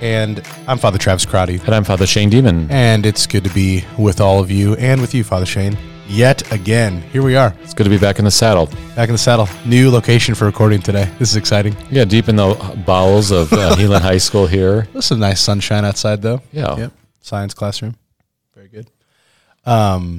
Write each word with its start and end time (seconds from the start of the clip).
and 0.00 0.42
I'm 0.66 0.78
Father 0.78 0.98
Travis 0.98 1.26
Crotty. 1.26 1.56
And 1.64 1.74
I'm 1.74 1.84
Father 1.84 2.06
Shane 2.06 2.30
Deman. 2.30 2.70
And 2.70 3.04
it's 3.06 3.26
good 3.26 3.44
to 3.44 3.50
be 3.50 3.84
with 3.98 4.20
all 4.20 4.40
of 4.40 4.50
you 4.50 4.74
and 4.76 5.00
with 5.00 5.14
you, 5.14 5.24
Father 5.24 5.46
Shane. 5.46 5.76
Yet 6.06 6.50
again, 6.52 7.02
here 7.12 7.22
we 7.22 7.36
are, 7.36 7.54
It's 7.62 7.74
good 7.74 7.84
to 7.84 7.90
be 7.90 7.98
back 7.98 8.18
in 8.18 8.24
the 8.24 8.30
saddle. 8.30 8.66
back 8.96 9.08
in 9.08 9.12
the 9.14 9.18
saddle. 9.18 9.46
New 9.66 9.90
location 9.90 10.34
for 10.34 10.46
recording 10.46 10.80
today. 10.80 11.04
This 11.18 11.30
is 11.30 11.36
exciting. 11.36 11.76
Yeah, 11.90 12.06
deep 12.06 12.28
in 12.30 12.36
the 12.36 12.54
bowels 12.86 13.30
of 13.30 13.52
uh, 13.52 13.74
High 14.00 14.16
School 14.16 14.46
here. 14.46 14.88
This 14.94 15.10
is 15.10 15.18
nice 15.18 15.40
sunshine 15.40 15.84
outside, 15.84 16.22
though. 16.22 16.40
Yeah. 16.50 16.76
Yep. 16.78 16.92
Science 17.20 17.52
classroom. 17.52 17.96
Very 18.54 18.68
good. 18.68 18.90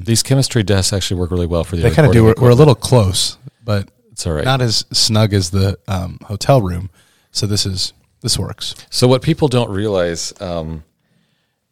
These 0.04 0.22
chemistry 0.22 0.62
desks 0.62 0.92
actually 0.92 1.18
work 1.18 1.32
really 1.32 1.46
well 1.46 1.64
for 1.64 1.74
the 1.74 1.82
They 1.82 1.90
kind 1.90 2.06
of 2.06 2.12
do. 2.12 2.22
We're, 2.22 2.34
we're 2.40 2.50
a 2.50 2.54
little 2.54 2.76
close, 2.76 3.36
but 3.64 3.88
It's 4.12 4.24
all 4.28 4.34
right. 4.34 4.44
not 4.44 4.60
as 4.60 4.84
snug 4.92 5.34
as 5.34 5.50
the 5.50 5.76
um, 5.88 6.18
hotel 6.24 6.62
room. 6.62 6.90
So 7.32 7.48
this 7.48 7.66
is 7.66 7.92
this 8.20 8.38
works. 8.38 8.74
So 8.90 9.08
what 9.08 9.22
people 9.22 9.48
don't 9.48 9.70
realize 9.70 10.32
um, 10.40 10.84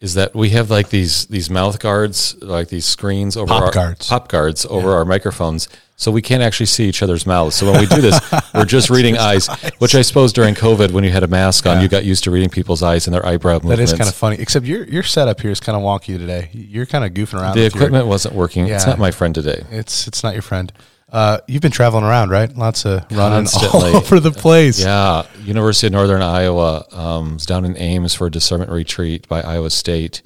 is 0.01 0.15
that 0.15 0.35
we 0.35 0.51
have 0.51 0.71
like 0.71 0.91
these 0.91 1.27
these 1.27 1.51
mouth 1.51 1.79
guards, 1.81 2.37
like 2.43 2.69
these 2.69 2.87
screens 2.87 3.37
over 3.37 3.49
Pop 3.49 3.63
our 3.65 3.71
guards. 3.73 4.09
pop 4.09 4.29
guards 4.29 4.65
over 4.67 4.93
our 4.95 5.05
microphones, 5.05 5.69
so 5.97 6.13
we 6.13 6.23
can't 6.23 6.43
actually 6.43 6.67
see 6.67 6.89
each 6.89 7.03
other's 7.03 7.27
mouths. 7.27 7.57
So 7.57 7.71
when 7.71 7.81
we 7.81 7.87
do 7.87 8.01
this, 8.01 8.19
we're 8.55 8.65
just 8.65 8.91
reading 8.91 9.19
eyes, 9.19 9.49
which 9.79 9.97
I 9.97 10.03
suppose 10.03 10.33
during 10.33 10.55
COVID, 10.55 10.93
when 10.93 11.03
you 11.03 11.11
had 11.11 11.25
a 11.25 11.27
mask 11.27 11.67
on, 11.67 11.83
you 11.83 11.89
got 11.89 12.05
used 12.05 12.23
to 12.25 12.31
reading 12.31 12.49
people's 12.49 12.81
eyes 12.83 13.09
and 13.09 13.15
their 13.15 13.27
eyebrow 13.27 13.59
That 13.59 13.65
movements. 13.65 13.93
is 13.93 13.99
kind 13.99 14.09
of 14.09 14.15
funny. 14.15 14.37
Except 14.39 14.65
your 14.65 14.85
your 14.85 15.03
setup 15.03 15.41
here 15.41 15.51
is 15.51 15.59
kind 15.59 15.77
of 15.77 15.83
wonky 15.83 16.17
today. 16.17 16.49
You're 16.53 16.87
kind 16.87 17.05
of 17.05 17.13
goofing 17.13 17.41
around. 17.41 17.57
the 17.57 17.65
with 17.65 17.75
your- 17.75 17.83
equipment 17.83 18.07
wasn't 18.07 18.35
working. 18.37 18.69
It's 18.69 18.87
not 18.87 18.99
my 19.01 19.11
friend 19.11 19.35
today. 19.35 19.65
It's 19.71 20.07
it's 20.07 20.23
not 20.23 20.33
your 20.35 20.43
friend. 20.43 20.73
Uh, 21.11 21.39
you've 21.47 21.63
been 21.63 21.73
traveling 21.73 22.05
around, 22.05 22.31
right? 22.31 22.55
Lots 22.55 22.85
of 22.85 23.01
running 23.11 23.47
Constantly. 23.47 23.91
all 23.93 23.97
over 24.03 24.21
the 24.21 24.31
place. 24.31 24.79
Yeah, 24.79 25.25
University 25.43 25.87
of 25.87 25.95
Northern 25.95 26.21
Iowa 26.23 26.85
um, 26.93 27.35
was 27.35 27.47
down 27.47 27.65
in 27.65 27.77
Ames 27.79 28.15
for 28.15 28.27
a 28.27 28.31
discernment 28.31 28.71
retreat 28.71 29.27
by 29.29 29.41
Iowa 29.41 29.71
State. 29.71 30.21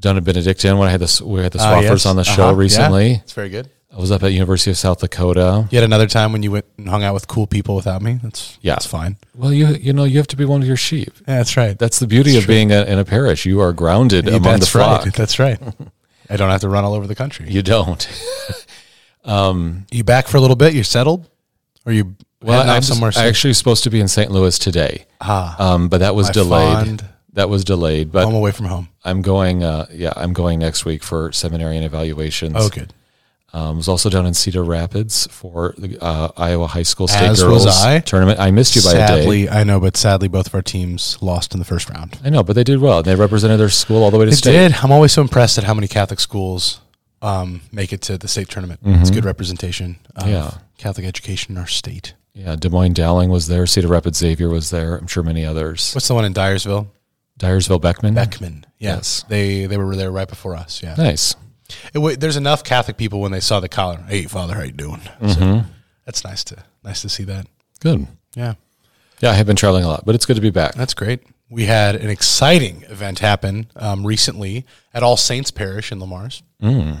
Down 0.00 0.16
in 0.16 0.24
Benedictine 0.24 0.76
when 0.78 0.88
I 0.88 0.90
had 0.92 1.00
this, 1.00 1.20
we 1.20 1.40
had 1.42 1.52
the 1.52 1.58
Ah, 1.60 1.74
Swaffords 1.80 1.82
yes. 1.90 2.06
on 2.06 2.16
the 2.16 2.24
show 2.24 2.44
Uh-huh. 2.48 2.54
recently. 2.54 3.10
Yeah. 3.10 3.16
It's 3.18 3.32
very 3.32 3.48
good. 3.48 3.68
I 3.92 4.00
was 4.00 4.12
up 4.12 4.22
at 4.22 4.32
University 4.32 4.70
of 4.70 4.76
South 4.76 5.00
Dakota. 5.00 5.66
Yet 5.70 5.82
another 5.82 6.06
time 6.06 6.32
when 6.32 6.42
you 6.42 6.52
went 6.52 6.66
and 6.76 6.88
hung 6.88 7.02
out 7.02 7.14
with 7.14 7.26
cool 7.26 7.46
people 7.46 7.74
without 7.74 8.02
me. 8.02 8.20
That's 8.22 8.58
Yeah. 8.60 8.74
that's 8.74 8.86
fine. 8.86 9.16
Well, 9.34 9.52
you 9.52 9.68
you 9.68 9.92
know 9.92 10.04
you 10.04 10.18
have 10.18 10.26
to 10.28 10.36
be 10.36 10.44
one 10.44 10.62
of 10.62 10.68
your 10.68 10.76
sheep. 10.76 11.12
Yeah, 11.26 11.38
that's 11.38 11.56
right. 11.56 11.76
That's 11.78 11.98
the 11.98 12.06
beauty 12.06 12.36
of 12.38 12.46
being 12.46 12.70
a, 12.70 12.84
in 12.84 12.98
a 12.98 13.04
parish. 13.04 13.44
You 13.46 13.60
are 13.60 13.72
grounded 13.72 14.26
Yeah, 14.26 14.36
among 14.36 14.60
the 14.60 14.66
flock. 14.66 15.04
right. 15.04 15.14
That's 15.14 15.38
right. 15.38 15.58
I 16.30 16.36
don't 16.36 16.50
have 16.50 16.60
to 16.60 16.68
run 16.68 16.84
all 16.84 16.92
over 16.94 17.06
the 17.06 17.14
country. 17.14 17.46
You 17.50 17.62
don't. 17.62 18.06
You 19.28 20.04
back 20.04 20.26
for 20.28 20.36
a 20.36 20.40
little 20.40 20.56
bit? 20.56 20.74
You're 20.74 20.84
settled, 20.84 21.28
or 21.84 21.92
you 21.92 22.16
Well, 22.42 22.68
I'm 22.68 22.82
somewhere? 22.82 23.12
actually 23.16 23.54
supposed 23.54 23.84
to 23.84 23.90
be 23.90 24.00
in 24.00 24.08
St. 24.08 24.30
Louis 24.30 24.58
today, 24.58 25.06
ah, 25.20 25.74
um, 25.74 25.88
but 25.88 25.98
that 25.98 26.14
was 26.14 26.30
delayed. 26.30 26.86
fond 26.86 27.04
That 27.34 27.48
was 27.48 27.64
delayed. 27.64 28.10
But 28.10 28.26
I'm 28.26 28.34
away 28.34 28.52
from 28.52 28.66
home. 28.66 28.88
I'm 29.04 29.22
going. 29.22 29.62
Uh, 29.62 29.86
yeah, 29.92 30.12
I'm 30.16 30.32
going 30.32 30.58
next 30.58 30.84
week 30.84 31.02
for 31.04 31.30
seminary 31.32 31.76
and 31.76 31.84
evaluations. 31.84 32.54
Oh, 32.56 32.68
good. 32.68 32.92
Um, 33.52 33.76
was 33.78 33.88
also 33.88 34.10
down 34.10 34.26
in 34.26 34.34
Cedar 34.34 34.62
Rapids 34.62 35.26
for 35.30 35.74
the 35.78 35.98
uh, 36.04 36.28
Iowa 36.36 36.66
High 36.66 36.82
School 36.82 37.08
State 37.08 37.28
As 37.28 37.42
Girls 37.42 37.66
I. 37.66 38.00
tournament. 38.00 38.38
I 38.40 38.50
missed 38.50 38.76
you 38.76 38.82
by 38.82 38.90
a 38.90 38.94
day. 38.94 39.06
Sadly, 39.06 39.48
I 39.48 39.64
know, 39.64 39.80
but 39.80 39.96
sadly, 39.96 40.28
both 40.28 40.48
of 40.48 40.54
our 40.54 40.60
teams 40.62 41.16
lost 41.22 41.54
in 41.54 41.58
the 41.58 41.64
first 41.64 41.88
round. 41.88 42.18
I 42.22 42.28
know, 42.28 42.42
but 42.42 42.54
they 42.56 42.64
did 42.64 42.78
well. 42.78 43.02
They 43.02 43.14
represented 43.14 43.58
their 43.58 43.70
school 43.70 44.02
all 44.02 44.10
the 44.10 44.18
way 44.18 44.26
to 44.26 44.30
They 44.30 44.36
state. 44.36 44.52
did. 44.52 44.74
I'm 44.82 44.92
always 44.92 45.12
so 45.12 45.22
impressed 45.22 45.56
at 45.58 45.64
how 45.64 45.72
many 45.74 45.88
Catholic 45.88 46.20
schools 46.20 46.80
um, 47.22 47.60
make 47.72 47.92
it 47.92 48.00
to 48.02 48.18
the 48.18 48.28
state 48.28 48.48
tournament. 48.48 48.80
It's 48.84 49.10
good 49.10 49.24
representation 49.24 49.98
of 50.16 50.22
Mm-hmm. 50.24 50.32
Yeah. 50.32 50.50
Catholic 50.78 51.06
education 51.06 51.52
in 51.56 51.58
our 51.58 51.66
state. 51.66 52.14
Yeah, 52.34 52.54
Des 52.54 52.68
Moines 52.68 52.94
Dowling 52.94 53.30
was 53.30 53.48
there. 53.48 53.66
Cedar 53.66 53.88
Rapids 53.88 54.18
Xavier 54.18 54.48
was 54.48 54.70
there. 54.70 54.96
I'm 54.96 55.08
sure 55.08 55.24
many 55.24 55.44
others. 55.44 55.92
What's 55.92 56.06
the 56.06 56.14
one 56.14 56.24
in 56.24 56.32
Dyersville? 56.34 56.86
Dyersville 57.40 57.80
Beckman. 57.80 58.14
Beckman. 58.14 58.64
Yeah. 58.78 58.96
Yes. 58.96 59.24
They 59.28 59.66
they 59.66 59.76
were 59.76 59.96
there 59.96 60.10
right 60.12 60.28
before 60.28 60.54
us. 60.54 60.80
Yeah. 60.82 60.94
Nice. 60.96 61.34
It 61.92 62.20
there's 62.20 62.36
enough 62.36 62.62
Catholic 62.64 62.96
people 62.96 63.20
when 63.20 63.32
they 63.32 63.40
saw 63.40 63.58
the 63.60 63.68
collar. 63.68 63.98
Hey, 64.08 64.24
Father, 64.24 64.54
how 64.54 64.62
you 64.62 64.72
doing? 64.72 65.00
Mm-hmm. 65.20 65.28
So 65.30 65.64
that's 66.04 66.22
nice 66.24 66.44
to 66.44 66.62
nice 66.84 67.02
to 67.02 67.08
see 67.08 67.24
that. 67.24 67.46
Good. 67.80 68.06
Yeah, 68.34 68.54
Yeah, 69.20 69.30
I 69.30 69.34
have 69.34 69.46
been 69.46 69.56
traveling 69.56 69.84
a 69.84 69.88
lot, 69.88 70.04
but 70.06 70.14
it's 70.14 70.24
good 70.26 70.36
to 70.36 70.42
be 70.42 70.50
back. 70.50 70.74
that's 70.74 70.94
great. 70.94 71.20
We 71.50 71.64
had 71.64 71.96
an 71.96 72.10
exciting 72.10 72.84
event 72.88 73.20
happen 73.20 73.70
um, 73.76 74.06
recently 74.06 74.66
at 74.92 75.02
All 75.02 75.16
Saints 75.16 75.50
Parish 75.50 75.90
in 75.90 75.98
Le 76.00 76.06
Mars. 76.06 76.42
Mm. 76.62 76.98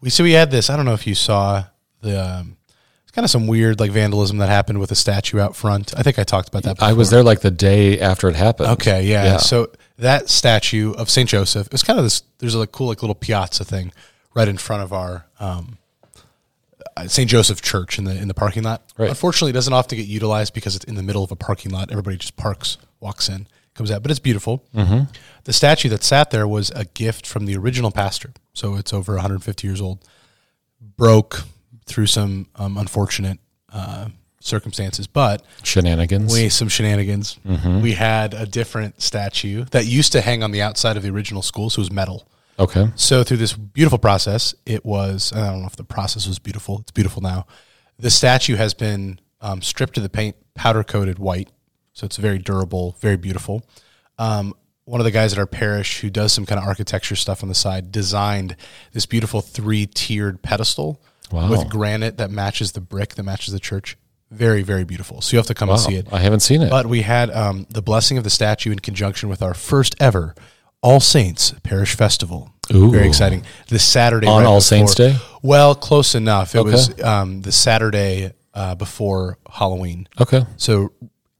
We 0.00 0.10
so 0.10 0.24
we 0.24 0.32
had 0.32 0.50
this. 0.50 0.68
I 0.68 0.76
don't 0.76 0.84
know 0.84 0.94
if 0.94 1.06
you 1.06 1.14
saw 1.14 1.64
the. 2.00 2.38
Um, 2.38 2.56
it's 3.04 3.12
kind 3.12 3.24
of 3.24 3.30
some 3.30 3.46
weird 3.46 3.78
like 3.78 3.92
vandalism 3.92 4.38
that 4.38 4.48
happened 4.48 4.80
with 4.80 4.90
a 4.90 4.96
statue 4.96 5.38
out 5.38 5.54
front. 5.54 5.96
I 5.96 6.02
think 6.02 6.18
I 6.18 6.24
talked 6.24 6.48
about 6.48 6.64
that. 6.64 6.76
Before. 6.76 6.88
I 6.88 6.92
was 6.92 7.10
there 7.10 7.22
like 7.22 7.40
the 7.40 7.50
day 7.50 8.00
after 8.00 8.28
it 8.28 8.34
happened. 8.34 8.70
Okay, 8.70 9.04
yeah. 9.04 9.24
Yeah. 9.24 9.36
So 9.36 9.70
that 9.98 10.28
statue 10.28 10.92
of 10.94 11.08
Saint 11.08 11.28
Joseph, 11.28 11.66
it 11.66 11.72
was 11.72 11.82
kind 11.82 11.98
of 11.98 12.04
this. 12.04 12.22
There's 12.38 12.54
a 12.54 12.58
like, 12.58 12.72
cool 12.72 12.88
like 12.88 13.02
little 13.02 13.14
piazza 13.14 13.64
thing 13.64 13.92
right 14.34 14.48
in 14.48 14.58
front 14.58 14.82
of 14.82 14.92
our 14.92 15.26
um, 15.38 15.78
uh, 16.96 17.06
Saint 17.06 17.30
Joseph 17.30 17.62
Church 17.62 17.98
in 17.98 18.04
the 18.04 18.16
in 18.16 18.28
the 18.28 18.34
parking 18.34 18.62
lot. 18.62 18.82
Right. 18.98 19.08
Unfortunately, 19.08 19.50
it 19.50 19.54
doesn't 19.54 19.72
often 19.72 19.98
get 19.98 20.06
utilized 20.06 20.54
because 20.54 20.74
it's 20.74 20.84
in 20.86 20.94
the 20.94 21.02
middle 21.02 21.22
of 21.22 21.30
a 21.30 21.36
parking 21.36 21.70
lot. 21.70 21.90
Everybody 21.90 22.16
just 22.16 22.36
parks, 22.36 22.78
walks 23.02 23.28
in, 23.28 23.46
comes 23.74 23.90
out, 23.90 24.02
but 24.02 24.10
it's 24.10 24.20
beautiful. 24.20 24.64
Mm-hmm. 24.74 25.10
The 25.44 25.52
statue 25.52 25.88
that 25.88 26.02
sat 26.02 26.30
there 26.30 26.46
was 26.46 26.70
a 26.70 26.84
gift 26.84 27.26
from 27.26 27.46
the 27.46 27.56
original 27.56 27.90
pastor, 27.90 28.32
so 28.52 28.76
it's 28.76 28.92
over 28.92 29.14
150 29.14 29.66
years 29.66 29.80
old. 29.80 30.04
Broke 30.96 31.42
through 31.86 32.06
some 32.06 32.46
um, 32.56 32.76
unfortunate 32.76 33.38
uh, 33.72 34.08
circumstances, 34.40 35.06
but 35.06 35.42
Shenanigans. 35.62 36.32
we 36.32 36.48
some 36.48 36.68
shenanigans. 36.68 37.38
Mm-hmm. 37.46 37.80
We 37.80 37.92
had 37.92 38.34
a 38.34 38.46
different 38.46 39.00
statue 39.00 39.64
that 39.66 39.86
used 39.86 40.12
to 40.12 40.20
hang 40.20 40.42
on 40.42 40.50
the 40.50 40.62
outside 40.62 40.96
of 40.96 41.02
the 41.02 41.10
original 41.10 41.42
school, 41.42 41.70
so 41.70 41.80
it 41.80 41.84
was 41.84 41.92
metal. 41.92 42.28
okay. 42.58 42.88
So 42.96 43.22
through 43.22 43.38
this 43.38 43.52
beautiful 43.52 43.98
process, 43.98 44.54
it 44.66 44.84
was 44.84 45.32
I 45.32 45.50
don't 45.50 45.60
know 45.60 45.66
if 45.66 45.76
the 45.76 45.84
process 45.84 46.26
was 46.26 46.38
beautiful. 46.38 46.80
It's 46.80 46.90
beautiful 46.90 47.22
now. 47.22 47.46
The 47.98 48.10
statue 48.10 48.56
has 48.56 48.74
been 48.74 49.20
um, 49.40 49.62
stripped 49.62 49.96
of 49.96 50.02
the 50.02 50.08
paint, 50.08 50.36
powder 50.54 50.84
coated 50.84 51.18
white, 51.18 51.48
so 51.92 52.04
it's 52.06 52.16
very 52.16 52.38
durable, 52.38 52.96
very 53.00 53.16
beautiful. 53.16 53.64
Um, 54.18 54.54
one 54.84 55.00
of 55.00 55.04
the 55.04 55.10
guys 55.10 55.32
at 55.32 55.38
our 55.38 55.46
parish 55.46 56.00
who 56.00 56.10
does 56.10 56.32
some 56.32 56.44
kind 56.46 56.60
of 56.60 56.66
architecture 56.66 57.14
stuff 57.16 57.42
on 57.42 57.48
the 57.48 57.54
side 57.54 57.92
designed 57.92 58.56
this 58.92 59.06
beautiful 59.06 59.40
three 59.40 59.86
tiered 59.86 60.42
pedestal 60.42 61.00
Wow. 61.30 61.48
with 61.50 61.68
granite 61.70 62.18
that 62.18 62.30
matches 62.30 62.72
the 62.72 62.80
brick 62.80 63.14
that 63.14 63.22
matches 63.22 63.54
the 63.54 63.60
church. 63.60 63.96
Very, 64.30 64.62
very 64.62 64.84
beautiful. 64.84 65.20
So 65.22 65.32
you 65.32 65.38
have 65.38 65.46
to 65.46 65.54
come 65.54 65.68
Wow. 65.68 65.76
and 65.76 65.82
see 65.82 65.94
it. 65.94 66.08
I 66.12 66.18
haven't 66.18 66.40
seen 66.40 66.60
it. 66.62 66.68
But 66.68 66.86
we 66.86 67.02
had 67.02 67.30
um, 67.30 67.66
the 67.70 67.80
blessing 67.80 68.18
of 68.18 68.24
the 68.24 68.28
statue 68.30 68.70
in 68.70 68.80
conjunction 68.80 69.28
with 69.30 69.40
our 69.42 69.54
first 69.54 69.94
ever 70.00 70.34
All 70.82 71.00
Saints 71.00 71.54
Parish 71.62 71.94
Festival. 71.94 72.50
Ooh. 72.74 72.90
Very 72.90 73.06
exciting. 73.06 73.44
This 73.68 73.84
Saturday 73.84 74.26
On 74.26 74.44
All 74.44 74.60
Saints 74.60 74.94
Day? 74.94 75.16
Well, 75.42 75.74
close 75.74 76.14
enough. 76.14 76.54
It 76.54 76.58
Okay. 76.58 76.70
was 76.72 77.00
um, 77.02 77.42
the 77.42 77.52
Saturday 77.52 78.32
uh, 78.52 78.74
before 78.74 79.38
Halloween. 79.50 80.08
okay. 80.20 80.44
So 80.56 80.92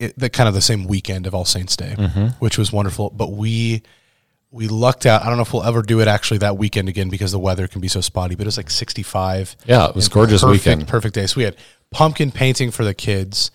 it, 0.02 0.18
the 0.18 0.28
kind 0.30 0.48
of 0.48 0.54
the 0.54 0.60
same 0.60 0.84
weekend 0.84 1.26
of 1.26 1.34
All 1.34 1.44
Saints 1.44 1.76
Day, 1.76 1.94
Mm-hmm. 1.98 2.26
which 2.38 2.58
was 2.58 2.72
wonderful. 2.72 3.10
But 3.10 3.32
we 3.32 3.82
we 4.50 4.68
lucked 4.68 5.06
out. 5.06 5.22
I 5.22 5.26
don't 5.26 5.36
know 5.36 5.42
if 5.42 5.52
we'll 5.52 5.62
ever 5.64 5.82
do 5.82 6.00
it 6.00 6.08
actually 6.08 6.38
that 6.38 6.58
weekend 6.58 6.88
again 6.88 7.08
because 7.08 7.32
the 7.32 7.38
weather 7.38 7.66
can 7.68 7.80
be 7.80 7.88
so 7.88 8.00
spotty. 8.02 8.34
But 8.34 8.42
it 8.42 8.48
was 8.48 8.56
like 8.56 8.70
sixty 8.70 9.02
five. 9.02 9.56
Yeah, 9.66 9.88
it 9.88 9.94
was 9.94 10.08
gorgeous 10.08 10.42
perfect, 10.42 10.66
weekend. 10.66 10.88
Perfect 10.88 11.14
day. 11.14 11.26
So 11.26 11.38
we 11.38 11.44
had 11.44 11.56
pumpkin 11.90 12.30
painting 12.32 12.70
for 12.70 12.84
the 12.84 12.94
kids. 12.94 13.50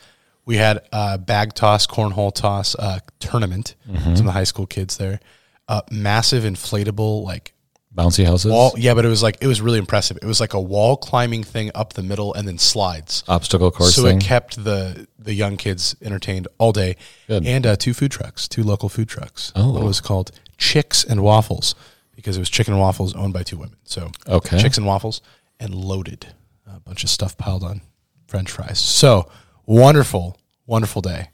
We 0.46 0.56
had 0.56 0.80
a 0.94 1.18
bag 1.18 1.54
toss, 1.54 1.86
cornhole 1.86 2.34
toss 2.34 2.74
uh, 2.76 3.00
tournament. 3.20 3.76
Mm-hmm. 3.88 4.16
Some 4.16 4.26
of 4.26 4.26
the 4.26 4.32
high 4.32 4.46
school 4.46 4.66
kids 4.66 4.98
there. 4.98 5.20
Uh, 5.68 5.82
massive 5.92 6.44
inflatable 6.46 7.24
like 7.26 7.54
Bouncy 7.98 8.24
houses. 8.26 8.52
wall. 8.52 8.74
Yeah, 8.78 8.94
but 8.94 9.06
it 9.06 9.08
was 9.08 9.24
like 9.24 9.38
it 9.42 9.48
was 9.48 9.60
really 9.60 9.80
impressive. 9.80 10.18
It 10.22 10.26
was 10.26 10.40
like 10.40 10.54
a 10.54 10.62
wall 10.62 10.98
climbing 10.98 11.44
thing 11.44 11.72
up 11.74 11.94
the 11.94 12.04
middle 12.04 12.34
and 12.34 12.48
then 12.48 12.58
slides. 12.60 13.24
obstacle 13.28 13.72
course 13.72 13.96
so 13.96 14.04
thing. 14.04 14.18
it 14.20 14.24
kept 14.24 14.64
the 14.64 15.08
the 15.18 15.34
young 15.34 15.58
kids 15.58 15.96
entertained 16.02 16.48
all 16.60 16.72
day. 16.72 16.96
Good. 17.28 17.46
And 17.46 17.66
uh, 17.66 17.76
two 17.76 17.94
food 17.94 18.12
trucks, 18.12 18.48
two 18.48 18.64
local 18.64 18.88
food 18.88 19.10
trucks. 19.10 19.52
Oh. 19.56 19.78
it 19.78 19.84
was 19.84 20.00
called 20.00 20.32
Chicks 20.58 21.04
and 21.04 21.22
Waffles 21.24 21.74
because 22.16 22.38
it 22.38 22.40
was 22.40 22.50
chicken 22.50 22.74
and 22.74 22.82
waffles 22.82 23.16
owned 23.16 23.34
by 23.34 23.44
two 23.44 23.58
women. 23.58 23.78
So 23.84 24.12
Okay. 24.28 24.60
Chicks 24.60 24.78
and 24.78 24.86
Waffles 24.86 25.22
and 25.60 25.74
loaded 25.74 26.28
a 26.68 26.80
bunch 26.80 27.04
of 27.04 27.10
stuff 27.10 27.38
piled 27.38 27.64
on 27.64 27.82
French 28.28 28.52
fries. 28.52 28.80
So 28.80 29.30
wonderful, 29.66 30.38
wonderful 30.66 31.02
day. 31.02 31.30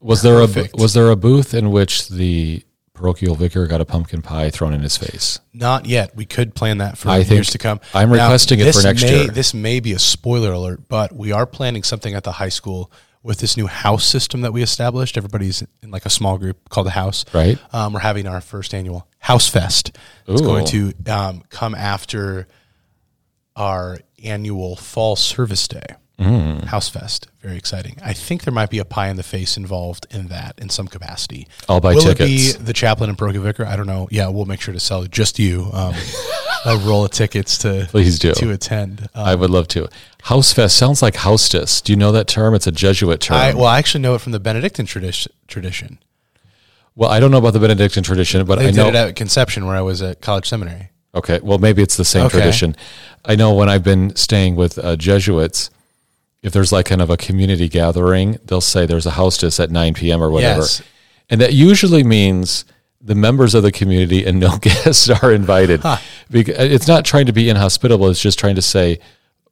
Was 0.00 0.22
there 0.22 0.40
a 0.40 0.48
was 0.74 0.94
there 0.94 1.10
a 1.10 1.16
booth 1.16 1.54
in 1.54 1.70
which 1.70 2.08
the 2.08 2.64
parochial 2.94 3.34
vicar 3.34 3.66
got 3.66 3.80
a 3.80 3.84
pumpkin 3.84 4.22
pie 4.22 4.50
thrown 4.50 4.72
in 4.72 4.82
his 4.82 4.96
face. 4.96 5.40
Not 5.52 5.86
yet. 5.86 6.14
We 6.14 6.24
could 6.24 6.54
plan 6.54 6.78
that 6.78 6.98
for 6.98 7.08
I 7.08 7.18
years 7.18 7.50
to 7.50 7.58
come. 7.58 7.80
I'm 7.94 8.12
requesting 8.12 8.60
it 8.60 8.74
for 8.74 8.82
next 8.82 9.02
may, 9.02 9.22
year. 9.22 9.26
This 9.28 9.54
may 9.54 9.80
be 9.80 9.92
a 9.92 9.98
spoiler 9.98 10.52
alert, 10.52 10.88
but 10.88 11.14
we 11.14 11.32
are 11.32 11.46
planning 11.46 11.82
something 11.82 12.14
at 12.14 12.24
the 12.24 12.32
high 12.32 12.48
school 12.48 12.90
with 13.22 13.38
this 13.38 13.56
new 13.56 13.66
house 13.66 14.04
system 14.04 14.40
that 14.42 14.52
we 14.52 14.62
established. 14.62 15.16
Everybody's 15.16 15.62
in 15.82 15.90
like 15.90 16.06
a 16.06 16.10
small 16.10 16.38
group 16.38 16.68
called 16.68 16.86
the 16.86 16.92
House. 16.92 17.24
Right. 17.32 17.58
Um, 17.72 17.92
we're 17.92 18.00
having 18.00 18.26
our 18.26 18.40
first 18.40 18.74
annual 18.74 19.08
House 19.18 19.48
Fest. 19.48 19.96
It's 20.26 20.40
going 20.40 20.66
to 20.66 20.92
um, 21.08 21.42
come 21.48 21.74
after 21.74 22.48
our 23.54 23.98
annual 24.24 24.76
Fall 24.76 25.16
Service 25.16 25.68
Day. 25.68 25.86
Mm. 26.18 26.64
House 26.64 26.88
Fest, 26.88 27.26
very 27.40 27.56
exciting. 27.56 27.96
I 28.04 28.12
think 28.12 28.44
there 28.44 28.52
might 28.54 28.70
be 28.70 28.78
a 28.78 28.84
pie 28.84 29.08
in 29.08 29.16
the 29.16 29.22
face 29.24 29.56
involved 29.56 30.06
in 30.10 30.28
that 30.28 30.54
in 30.58 30.68
some 30.68 30.86
capacity. 30.86 31.48
I'll 31.68 31.80
buy 31.80 31.94
Will 31.94 32.02
tickets. 32.02 32.54
it 32.54 32.58
be 32.58 32.64
the 32.64 32.72
chaplain 32.72 33.08
and 33.10 33.18
parochial 33.18 33.42
vicar? 33.42 33.64
I 33.66 33.74
don't 33.76 33.86
know. 33.86 34.06
Yeah, 34.10 34.28
we'll 34.28 34.44
make 34.44 34.60
sure 34.60 34.72
to 34.74 34.78
sell 34.80 35.04
just 35.06 35.38
you 35.38 35.68
um, 35.72 35.94
a 36.66 36.76
roll 36.78 37.04
of 37.06 37.10
tickets 37.10 37.58
to 37.58 37.88
Please 37.90 38.18
do. 38.18 38.34
to 38.34 38.50
attend. 38.52 39.08
Um, 39.14 39.24
I 39.26 39.34
would 39.34 39.50
love 39.50 39.66
to. 39.68 39.88
House 40.24 40.52
fest 40.52 40.76
sounds 40.76 41.02
like 41.02 41.16
haustus. 41.16 41.80
Do 41.80 41.92
you 41.92 41.96
know 41.96 42.12
that 42.12 42.28
term? 42.28 42.54
It's 42.54 42.66
a 42.68 42.72
Jesuit 42.72 43.20
term. 43.20 43.36
I, 43.38 43.54
well, 43.54 43.66
I 43.66 43.78
actually 43.78 44.02
know 44.02 44.14
it 44.14 44.20
from 44.20 44.32
the 44.32 44.40
Benedictine 44.40 44.86
tradition. 44.86 45.32
Tradition. 45.48 45.98
well, 46.94 47.10
I 47.10 47.18
don't 47.18 47.30
know 47.32 47.38
about 47.38 47.54
the 47.54 47.58
Benedictine 47.60 48.04
tradition, 48.04 48.44
but 48.46 48.58
They 48.58 48.66
I 48.68 48.70
did 48.70 48.76
know. 48.76 48.88
it 48.88 48.94
at 48.94 49.16
Conception, 49.16 49.66
where 49.66 49.76
I 49.76 49.80
was 49.80 50.02
at 50.02 50.20
college 50.20 50.48
seminary. 50.48 50.90
Okay, 51.14 51.40
well, 51.42 51.58
maybe 51.58 51.82
it's 51.82 51.96
the 51.96 52.04
same 52.04 52.26
Okay. 52.26 52.38
tradition. 52.38 52.76
I 53.24 53.34
know 53.34 53.52
when 53.54 53.68
I've 53.68 53.82
been 53.84 54.14
staying 54.16 54.56
with 54.56 54.78
uh, 54.78 54.96
Jesuits, 54.96 55.68
if 56.42 56.52
there's 56.52 56.72
like 56.72 56.86
kind 56.86 57.00
of 57.00 57.10
a 57.10 57.16
community 57.16 57.68
gathering, 57.68 58.38
they'll 58.44 58.60
say 58.60 58.84
there's 58.84 59.06
a 59.06 59.12
haustus 59.12 59.60
at 59.60 59.70
9 59.70 59.94
p.m. 59.94 60.22
or 60.22 60.30
whatever. 60.30 60.60
Yes. 60.60 60.82
And 61.30 61.40
that 61.40 61.52
usually 61.52 62.02
means 62.02 62.64
the 63.00 63.14
members 63.14 63.54
of 63.54 63.62
the 63.62 63.72
community 63.72 64.24
and 64.26 64.40
no 64.40 64.56
guests 64.60 65.08
are 65.08 65.32
invited. 65.32 65.82
Because 66.30 66.56
it's 66.58 66.88
not 66.88 67.04
trying 67.04 67.26
to 67.26 67.32
be 67.32 67.48
inhospitable, 67.48 68.08
it's 68.08 68.20
just 68.20 68.38
trying 68.38 68.56
to 68.56 68.62
say, 68.62 68.98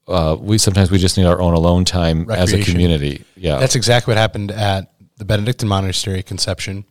uh, 0.09 0.37
we 0.41 0.59
sometimes 0.59 0.91
we 0.91 0.99
just 0.99 1.17
need 1.17 1.27
our 1.27 1.41
own 1.41 1.55
alone 1.55 1.85
time 1.85 2.29
as 2.31 2.53
a 2.53 2.63
community. 2.63 3.25
Yeah. 3.37 3.59
That's 3.59 3.77
exactly 3.77 4.13
what 4.13 4.19
happened 4.19 4.51
at 4.51 4.93
the 5.17 5.25
Benedictine 5.25 5.69
monastery 5.69 6.23
Conception. 6.23 6.85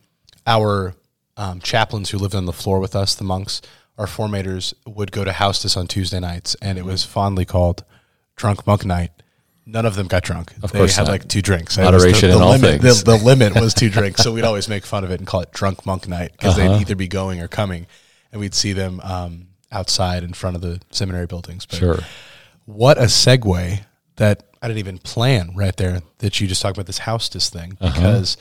Our 0.47 0.95
um, 1.35 1.59
chaplains 1.59 2.09
who 2.11 2.17
lived 2.17 2.35
on 2.35 2.45
the 2.45 2.53
floor 2.53 2.79
with 2.79 2.95
us, 2.95 3.15
the 3.15 3.25
monks, 3.25 3.61
our 3.97 4.05
formators, 4.05 4.73
would 4.85 5.11
go 5.11 5.25
to 5.25 5.33
Haustus 5.33 5.75
on 5.75 5.87
Tuesday 5.87 6.19
nights, 6.19 6.55
and 6.61 6.77
it 6.77 6.85
was 6.85 7.03
fondly 7.03 7.43
called 7.43 7.83
Drunk 8.37 8.65
Monk 8.65 8.85
Night. 8.85 9.11
None 9.71 9.85
of 9.85 9.95
them 9.95 10.07
got 10.07 10.23
drunk. 10.23 10.51
Of 10.63 10.71
they 10.71 10.79
course 10.79 10.95
had 10.95 11.03
not. 11.03 11.11
like 11.11 11.27
two 11.27 11.41
drinks. 11.41 11.77
Moderation 11.77 12.29
the, 12.31 12.35
in 12.37 12.41
all 12.41 12.51
limit, 12.51 12.81
things. 12.81 13.03
The, 13.03 13.11
the 13.17 13.23
limit 13.23 13.53
was 13.59 13.73
two 13.73 13.89
drinks, 13.89 14.21
so 14.23 14.31
we'd 14.33 14.43
always 14.43 14.67
make 14.67 14.85
fun 14.85 15.03
of 15.03 15.11
it 15.11 15.19
and 15.19 15.27
call 15.27 15.41
it 15.41 15.51
Drunk 15.51 15.85
Monk 15.85 16.07
Night 16.07 16.31
because 16.31 16.57
Uh-huh. 16.57 16.73
they'd 16.75 16.81
either 16.81 16.95
be 16.95 17.07
going 17.07 17.39
or 17.41 17.47
coming, 17.47 17.85
and 18.31 18.39
we'd 18.41 18.55
see 18.55 18.73
them 18.73 18.99
um, 19.03 19.47
outside 19.71 20.23
in 20.23 20.33
front 20.33 20.55
of 20.55 20.61
the 20.63 20.81
seminary 20.89 21.27
buildings. 21.27 21.65
But 21.67 21.77
sure. 21.79 21.99
what 22.65 22.97
a 22.97 23.03
segue 23.03 23.81
that 24.15 24.43
I 24.61 24.67
didn't 24.67 24.79
even 24.79 24.97
plan 24.97 25.51
right 25.55 25.75
there 25.77 26.01
that 26.17 26.41
you 26.41 26.47
just 26.47 26.61
talked 26.61 26.75
about 26.77 26.87
this 26.87 26.97
haustus 26.99 27.49
thing 27.49 27.77
Uh-huh. 27.79 27.93
because 27.93 28.37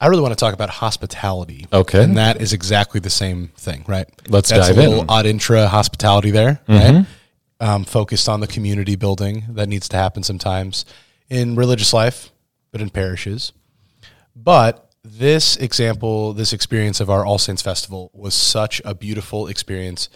I 0.00 0.06
really 0.08 0.22
want 0.22 0.32
to 0.32 0.36
talk 0.36 0.54
about 0.54 0.70
hospitality. 0.70 1.66
Okay. 1.72 2.02
And 2.04 2.16
that 2.18 2.40
is 2.40 2.52
exactly 2.52 3.00
the 3.00 3.10
same 3.10 3.48
thing, 3.56 3.84
right? 3.88 4.06
Let's 4.28 4.50
That's 4.50 4.68
dive 4.68 4.76
a 4.78 4.80
little 4.80 5.00
in. 5.02 5.06
odd 5.10 5.26
intra 5.26 5.68
hospitality 5.68 6.30
there, 6.30 6.60
right? 6.68 7.04
Um, 7.58 7.84
focused 7.84 8.28
on 8.28 8.40
the 8.40 8.46
community 8.46 8.96
building 8.96 9.44
that 9.50 9.66
needs 9.66 9.88
to 9.88 9.96
happen 9.96 10.22
sometimes 10.22 10.84
in 11.30 11.56
religious 11.56 11.94
life, 11.94 12.30
but 12.70 12.82
in 12.82 12.90
parishes. 12.90 13.52
But 14.34 14.90
this 15.02 15.56
example, 15.56 16.34
this 16.34 16.52
experience 16.52 17.00
of 17.00 17.08
our 17.08 17.24
All 17.24 17.38
Saints 17.38 17.62
Festival 17.62 18.10
was 18.12 18.34
such 18.34 18.82
a 18.84 18.94
beautiful 18.94 19.46
experience 19.46 20.10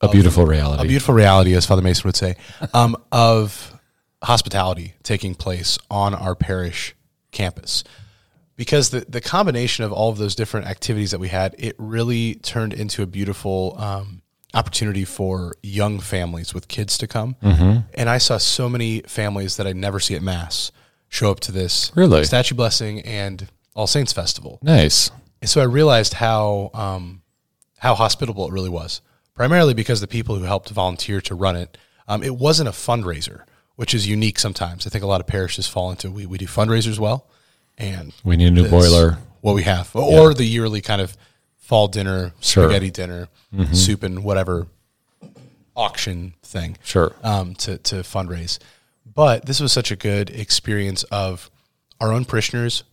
A 0.00 0.08
beautiful 0.08 0.46
reality. 0.46 0.82
a 0.82 0.86
beautiful 0.86 1.14
reality, 1.14 1.54
as 1.54 1.66
Father 1.66 1.82
Mason 1.82 2.04
would 2.06 2.16
say, 2.16 2.36
um, 2.72 2.96
of 3.12 3.78
hospitality 4.22 4.94
taking 5.02 5.34
place 5.34 5.78
on 5.90 6.14
our 6.14 6.34
parish 6.34 6.94
campus. 7.32 7.84
Because 8.56 8.90
the, 8.90 9.00
the 9.08 9.20
combination 9.20 9.84
of 9.84 9.92
all 9.92 10.10
of 10.10 10.18
those 10.18 10.34
different 10.34 10.66
activities 10.66 11.10
that 11.12 11.20
we 11.20 11.28
had, 11.28 11.54
it 11.58 11.76
really 11.78 12.36
turned 12.36 12.72
into 12.72 13.02
a 13.02 13.06
beautiful 13.06 13.76
um, 13.78 14.22
opportunity 14.54 15.04
for 15.04 15.54
young 15.62 16.00
families 16.00 16.54
with 16.54 16.68
kids 16.68 16.96
to 16.98 17.06
come. 17.06 17.36
Mm-hmm. 17.42 17.80
And 17.94 18.08
I 18.08 18.18
saw 18.18 18.38
so 18.38 18.68
many 18.68 19.00
families 19.02 19.56
that 19.56 19.66
I 19.66 19.72
never 19.72 20.00
see 20.00 20.14
at 20.14 20.22
Mass 20.22 20.72
show 21.08 21.30
up 21.30 21.40
to 21.40 21.52
this 21.52 21.92
Really? 21.94 22.24
statue 22.24 22.54
blessing 22.54 23.00
and 23.02 23.48
All 23.74 23.86
Saints 23.86 24.12
Festival. 24.12 24.58
nice. 24.62 25.10
And 25.40 25.48
so 25.48 25.60
I 25.60 25.64
realized 25.64 26.14
how 26.14 26.70
um, 26.74 27.22
how 27.78 27.94
hospitable 27.94 28.46
it 28.48 28.52
really 28.52 28.68
was. 28.68 29.00
Primarily 29.34 29.72
because 29.72 30.00
the 30.00 30.08
people 30.08 30.34
who 30.34 30.42
helped 30.42 30.68
volunteer 30.70 31.20
to 31.20 31.34
run 31.36 31.54
it, 31.54 31.78
um, 32.08 32.24
it 32.24 32.34
wasn't 32.34 32.68
a 32.68 32.72
fundraiser, 32.72 33.42
which 33.76 33.94
is 33.94 34.08
unique 34.08 34.40
sometimes. 34.40 34.84
I 34.84 34.90
think 34.90 35.04
a 35.04 35.06
lot 35.06 35.20
of 35.20 35.28
parishes 35.28 35.68
fall 35.68 35.92
into 35.92 36.10
we, 36.10 36.26
we 36.26 36.38
do 36.38 36.46
fundraisers 36.46 36.98
well, 36.98 37.28
and 37.76 38.12
We 38.24 38.36
need 38.36 38.48
a 38.48 38.50
new 38.50 38.68
boiler. 38.68 39.18
What 39.40 39.54
we 39.54 39.62
have, 39.62 39.94
or 39.94 40.34
the 40.34 40.44
yearly 40.44 40.80
kind 40.80 41.00
of 41.00 41.16
fall 41.68 41.86
dinner, 41.86 42.32
Sure. 42.40 42.64
Mm-hmm. 42.64 42.70
spaghetti 42.72 42.90
dinner, 42.90 43.28
soup 43.74 44.02
and 44.02 44.24
whatever 44.24 44.66
auction 45.76 46.32
thing 46.42 46.78
Sure. 46.82 47.14
um, 47.22 47.54
to, 47.56 47.76
to 47.78 47.96
fundraise. 47.96 48.58
But 49.04 49.44
this 49.44 49.60
was 49.60 49.70
such 49.70 49.90
a 49.90 49.96
good 49.96 50.30
experience 50.30 51.02
of 51.04 51.50
our 52.00 52.10
own 52.10 52.24
parishioners 52.24 52.84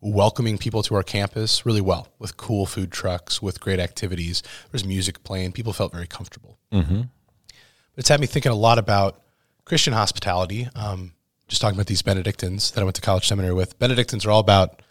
welcoming 0.00 0.58
people 0.58 0.82
to 0.82 0.94
our 0.96 1.04
campus 1.04 1.64
really 1.64 1.80
well 1.80 2.08
with 2.18 2.36
cool 2.36 2.66
food 2.66 2.90
trucks, 2.90 3.40
with 3.40 3.60
great 3.60 3.78
activities. 3.78 4.42
There's 4.72 4.84
music 4.84 5.22
playing. 5.22 5.52
People 5.52 5.72
felt 5.72 5.92
very 5.92 6.06
comfortable. 6.08 6.58
Mm-hmm. 6.72 7.02
But 7.02 7.96
it's 7.96 8.08
had 8.08 8.20
me 8.20 8.26
thinking 8.26 8.50
a 8.52 8.56
lot 8.56 8.78
about 8.78 9.22
Christian 9.64 9.92
hospitality. 9.94 10.68
Um, 10.74 11.12
just 11.48 11.62
talking 11.62 11.76
about 11.76 11.86
these 11.86 12.02
Benedictines 12.02 12.72
that 12.72 12.80
I 12.80 12.84
went 12.84 12.96
to 12.96 13.02
college 13.02 13.28
seminary 13.28 13.54
with. 13.54 13.78
Benedictines 13.78 14.26
are 14.26 14.32
all 14.32 14.40
about 14.40 14.82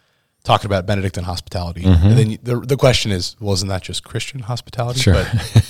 talking 0.46 0.66
about 0.66 0.86
Benedictine 0.86 1.24
hospitality. 1.24 1.84
And 1.84 2.16
then 2.16 2.38
the, 2.42 2.60
the 2.60 2.76
question 2.76 3.10
is, 3.10 3.34
well, 3.40 3.52
isn't 3.54 3.68
that 3.68 3.82
just 3.82 4.04
Christian 4.04 4.40
hospitality? 4.40 5.00
Sure. 5.00 5.24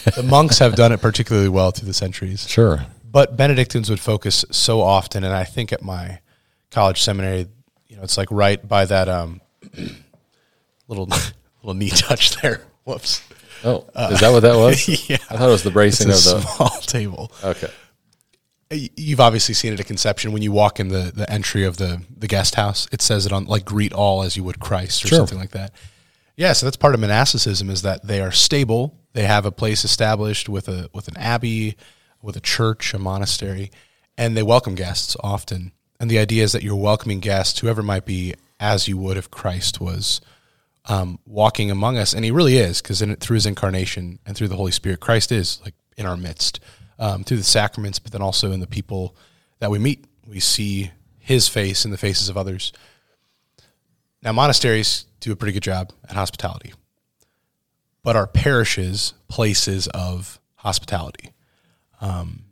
But 0.05 0.15
the 0.17 0.23
monks 0.23 0.59
have 0.59 0.77
done 0.77 0.93
it 0.93 1.01
particularly 1.01 1.49
well 1.49 1.71
through 1.71 1.87
the 1.87 1.95
centuries. 1.95 2.47
Sure. 2.47 2.85
But 3.11 3.39
Benedictines 3.39 3.89
would 3.89 4.01
focus 4.01 4.45
so 4.51 4.83
often, 4.83 5.25
and 5.25 5.33
I 5.33 5.45
think 5.45 5.73
at 5.73 5.81
my 5.83 6.21
college 6.71 7.01
seminary, 7.01 7.47
you 7.89 7.97
know, 7.97 8.03
it's 8.03 8.19
like 8.19 8.29
right 8.31 8.67
by 8.69 8.85
that 8.85 9.09
um, 9.09 9.41
little 10.89 11.07
little 11.63 11.75
knee 11.75 11.89
touch 11.89 12.37
there. 12.43 12.61
Whoops. 12.85 13.23
Oh, 13.65 13.87
is 14.11 14.21
that 14.21 14.31
what 14.31 14.41
that 14.41 14.57
was? 14.57 14.87
Yeah. 15.09 15.17
I 15.31 15.39
thought 15.39 15.49
it 15.49 15.53
was 15.53 15.63
the 15.63 15.71
bracing 15.71 16.09
of 16.09 16.17
the. 16.23 16.41
small 16.41 16.69
table. 16.83 17.33
Okay. 17.43 17.71
Y- 18.71 18.91
You've 18.97 19.21
obviously 19.21 19.55
seen 19.55 19.73
it 19.73 19.81
at 19.81 19.87
Conception 19.87 20.33
when 20.33 20.43
you 20.43 20.53
walk 20.53 20.81
in 20.81 20.89
the, 20.89 21.13
the 21.15 21.31
entry 21.31 21.65
of 21.65 21.77
the, 21.77 22.03
the 22.17 22.27
guest 22.27 22.55
house. 22.57 22.89
It 22.93 23.01
says 23.03 23.27
it 23.27 23.33
on 23.33 23.45
like 23.47 23.65
greet 23.65 23.93
all 23.93 24.23
as 24.23 24.37
you 24.37 24.45
would 24.45 24.61
Christ 24.61 25.05
or 25.05 25.09
Sure. 25.09 25.19
something 25.19 25.39
like 25.39 25.51
that. 25.53 25.73
Yeah, 26.37 26.53
so 26.53 26.67
that's 26.67 26.77
part 26.77 26.95
of 26.95 27.01
monasticism 27.01 27.71
is 27.71 27.83
that 27.83 28.07
they 28.07 28.21
are 28.21 28.33
stable. 28.33 28.99
They 29.15 29.25
have 29.25 29.47
a 29.47 29.53
place 29.53 29.85
established 29.85 30.49
with 30.49 30.69
a 30.69 30.91
with 30.93 31.09
an 31.09 31.17
abbey, 31.17 31.77
with 32.21 32.37
a 32.37 32.41
church, 32.41 32.93
a 32.93 32.99
monastery, 32.99 33.71
and 34.19 34.37
they 34.37 34.43
welcome 34.43 34.75
guests 34.75 35.17
often. 35.23 35.73
And 35.99 36.11
the 36.11 36.19
idea 36.19 36.45
is 36.45 36.53
that 36.53 36.63
you're 36.63 36.77
welcoming 36.77 37.21
guests, 37.21 37.61
whoever 37.61 37.83
might 37.83 38.05
be, 38.05 38.35
as 38.61 38.87
you 38.87 38.99
would 38.99 39.17
if 39.17 39.31
Christ 39.31 39.81
was 39.81 40.21
um, 40.85 41.19
walking 41.25 41.71
among 41.71 41.97
us, 41.97 42.13
and 42.13 42.23
he 42.23 42.31
really 42.31 42.59
is, 42.59 42.83
because 42.83 43.01
through 43.21 43.35
his 43.35 43.47
incarnation 43.47 44.19
and 44.27 44.37
through 44.37 44.49
the 44.49 44.57
Holy 44.57 44.73
Spirit, 44.73 45.01
Christ 45.01 45.33
is 45.33 45.59
like 45.65 45.75
in 45.97 46.05
our 46.05 46.19
midst 46.19 46.61
um, 46.99 47.25
through 47.25 47.37
the 47.39 47.45
sacraments, 47.45 47.99
but 47.99 48.13
then 48.13 48.23
also 48.23 48.53
in 48.53 48.61
the 48.61 48.67
people 48.67 49.17
that 49.59 49.71
we 49.71 49.79
meet. 49.79 50.05
We 50.27 50.41
see 50.41 50.91
his 51.19 51.49
face 51.49 51.85
in 51.85 51.91
the 51.91 51.99
faces 51.99 52.29
of 52.29 52.37
others. 52.37 52.73
Now, 54.23 54.33
monasteries 54.33 55.07
do 55.21 55.33
a 55.33 55.37
pretty 55.37 55.53
good 55.53 55.63
job 55.63 55.93
at 56.09 56.17
hospitality, 56.17 56.73
but 58.03 58.17
our 58.17 58.27
parishes, 58.27 59.15
places 59.29 59.87
of 59.89 60.41
hospitality. 60.57 61.33
Um, 62.01 62.45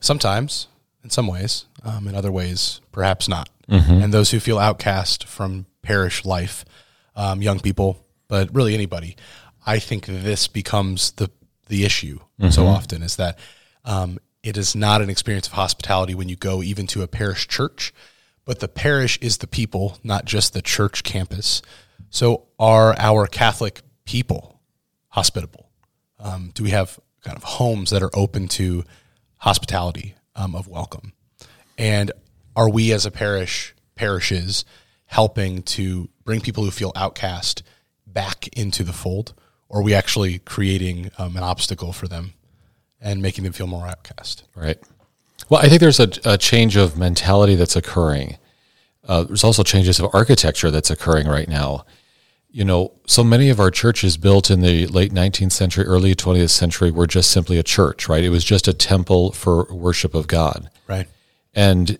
sometimes, 0.00 0.68
in 1.02 1.10
some 1.10 1.26
ways, 1.26 1.64
um, 1.84 2.06
in 2.08 2.14
other 2.14 2.30
ways, 2.32 2.80
perhaps 2.92 3.28
not. 3.28 3.48
And 4.02 4.12
those 4.12 4.30
who 4.30 4.40
feel 4.40 4.58
outcast 4.58 5.26
from 5.26 5.66
parish 5.82 6.24
life, 6.24 6.64
um, 7.16 7.40
young 7.40 7.60
people, 7.60 8.04
but 8.28 8.54
really 8.54 8.74
anybody, 8.74 9.16
I 9.64 9.78
think 9.78 10.06
this 10.06 10.48
becomes 10.48 11.12
the 11.12 11.30
the 11.68 11.84
issue 11.84 12.18
so 12.50 12.66
often 12.66 13.02
is 13.02 13.16
that 13.16 13.38
um, 13.84 14.18
it 14.42 14.56
is 14.56 14.74
not 14.74 15.02
an 15.02 15.10
experience 15.10 15.46
of 15.46 15.54
hospitality 15.54 16.14
when 16.14 16.28
you 16.28 16.36
go 16.36 16.62
even 16.62 16.86
to 16.88 17.02
a 17.02 17.08
parish 17.08 17.46
church, 17.46 17.92
but 18.44 18.60
the 18.60 18.68
parish 18.68 19.18
is 19.20 19.38
the 19.38 19.46
people, 19.46 19.98
not 20.02 20.24
just 20.24 20.52
the 20.52 20.62
church 20.62 21.04
campus. 21.04 21.62
So, 22.08 22.46
are 22.58 22.98
our 22.98 23.26
Catholic 23.26 23.82
people 24.04 24.60
hospitable? 25.08 25.70
Um, 26.18 26.52
do 26.54 26.62
we 26.62 26.70
have 26.70 26.98
kind 27.22 27.36
of 27.36 27.44
homes 27.44 27.90
that 27.90 28.02
are 28.02 28.10
open 28.14 28.48
to 28.48 28.84
hospitality 29.38 30.14
um, 30.34 30.54
of 30.54 30.66
welcome? 30.66 31.12
And 31.76 32.12
are 32.56 32.68
we 32.68 32.92
as 32.92 33.06
a 33.06 33.10
parish, 33.10 33.74
parishes, 33.94 34.64
helping 35.06 35.62
to 35.62 36.08
bring 36.24 36.40
people 36.40 36.64
who 36.64 36.70
feel 36.70 36.92
outcast 36.96 37.62
back 38.06 38.48
into 38.48 38.84
the 38.84 38.92
fold, 38.92 39.34
or 39.68 39.80
are 39.80 39.82
we 39.82 39.94
actually 39.94 40.38
creating 40.40 41.10
um, 41.18 41.36
an 41.36 41.42
obstacle 41.42 41.92
for 41.92 42.08
them 42.08 42.34
and 43.00 43.22
making 43.22 43.44
them 43.44 43.52
feel 43.52 43.66
more 43.66 43.86
outcast? 43.86 44.44
Right. 44.54 44.78
Well, 45.48 45.60
I 45.60 45.68
think 45.68 45.80
there's 45.80 46.00
a, 46.00 46.08
a 46.24 46.38
change 46.38 46.76
of 46.76 46.96
mentality 46.96 47.56
that's 47.56 47.76
occurring. 47.76 48.38
Uh, 49.06 49.24
there's 49.24 49.44
also 49.44 49.62
changes 49.62 49.98
of 49.98 50.08
architecture 50.14 50.70
that's 50.70 50.90
occurring 50.90 51.26
right 51.26 51.48
now. 51.48 51.84
You 52.52 52.64
know, 52.64 52.92
so 53.06 53.22
many 53.22 53.48
of 53.48 53.60
our 53.60 53.70
churches 53.70 54.16
built 54.16 54.50
in 54.50 54.60
the 54.60 54.86
late 54.88 55.12
19th 55.12 55.52
century, 55.52 55.84
early 55.84 56.14
20th 56.14 56.50
century 56.50 56.90
were 56.90 57.06
just 57.06 57.30
simply 57.30 57.58
a 57.58 57.62
church, 57.62 58.08
right? 58.08 58.24
It 58.24 58.30
was 58.30 58.44
just 58.44 58.68
a 58.68 58.72
temple 58.72 59.32
for 59.32 59.64
worship 59.72 60.14
of 60.14 60.26
God. 60.26 60.68
Right. 60.88 61.08
And 61.54 61.98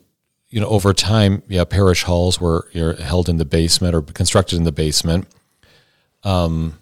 you 0.50 0.60
know, 0.60 0.66
over 0.66 0.92
time, 0.92 1.42
yeah, 1.48 1.64
parish 1.64 2.02
halls 2.02 2.40
were 2.40 2.68
held 3.00 3.28
in 3.28 3.36
the 3.36 3.44
basement 3.44 3.94
or 3.94 4.02
constructed 4.02 4.56
in 4.56 4.64
the 4.64 4.72
basement. 4.72 5.28
Um, 6.24 6.79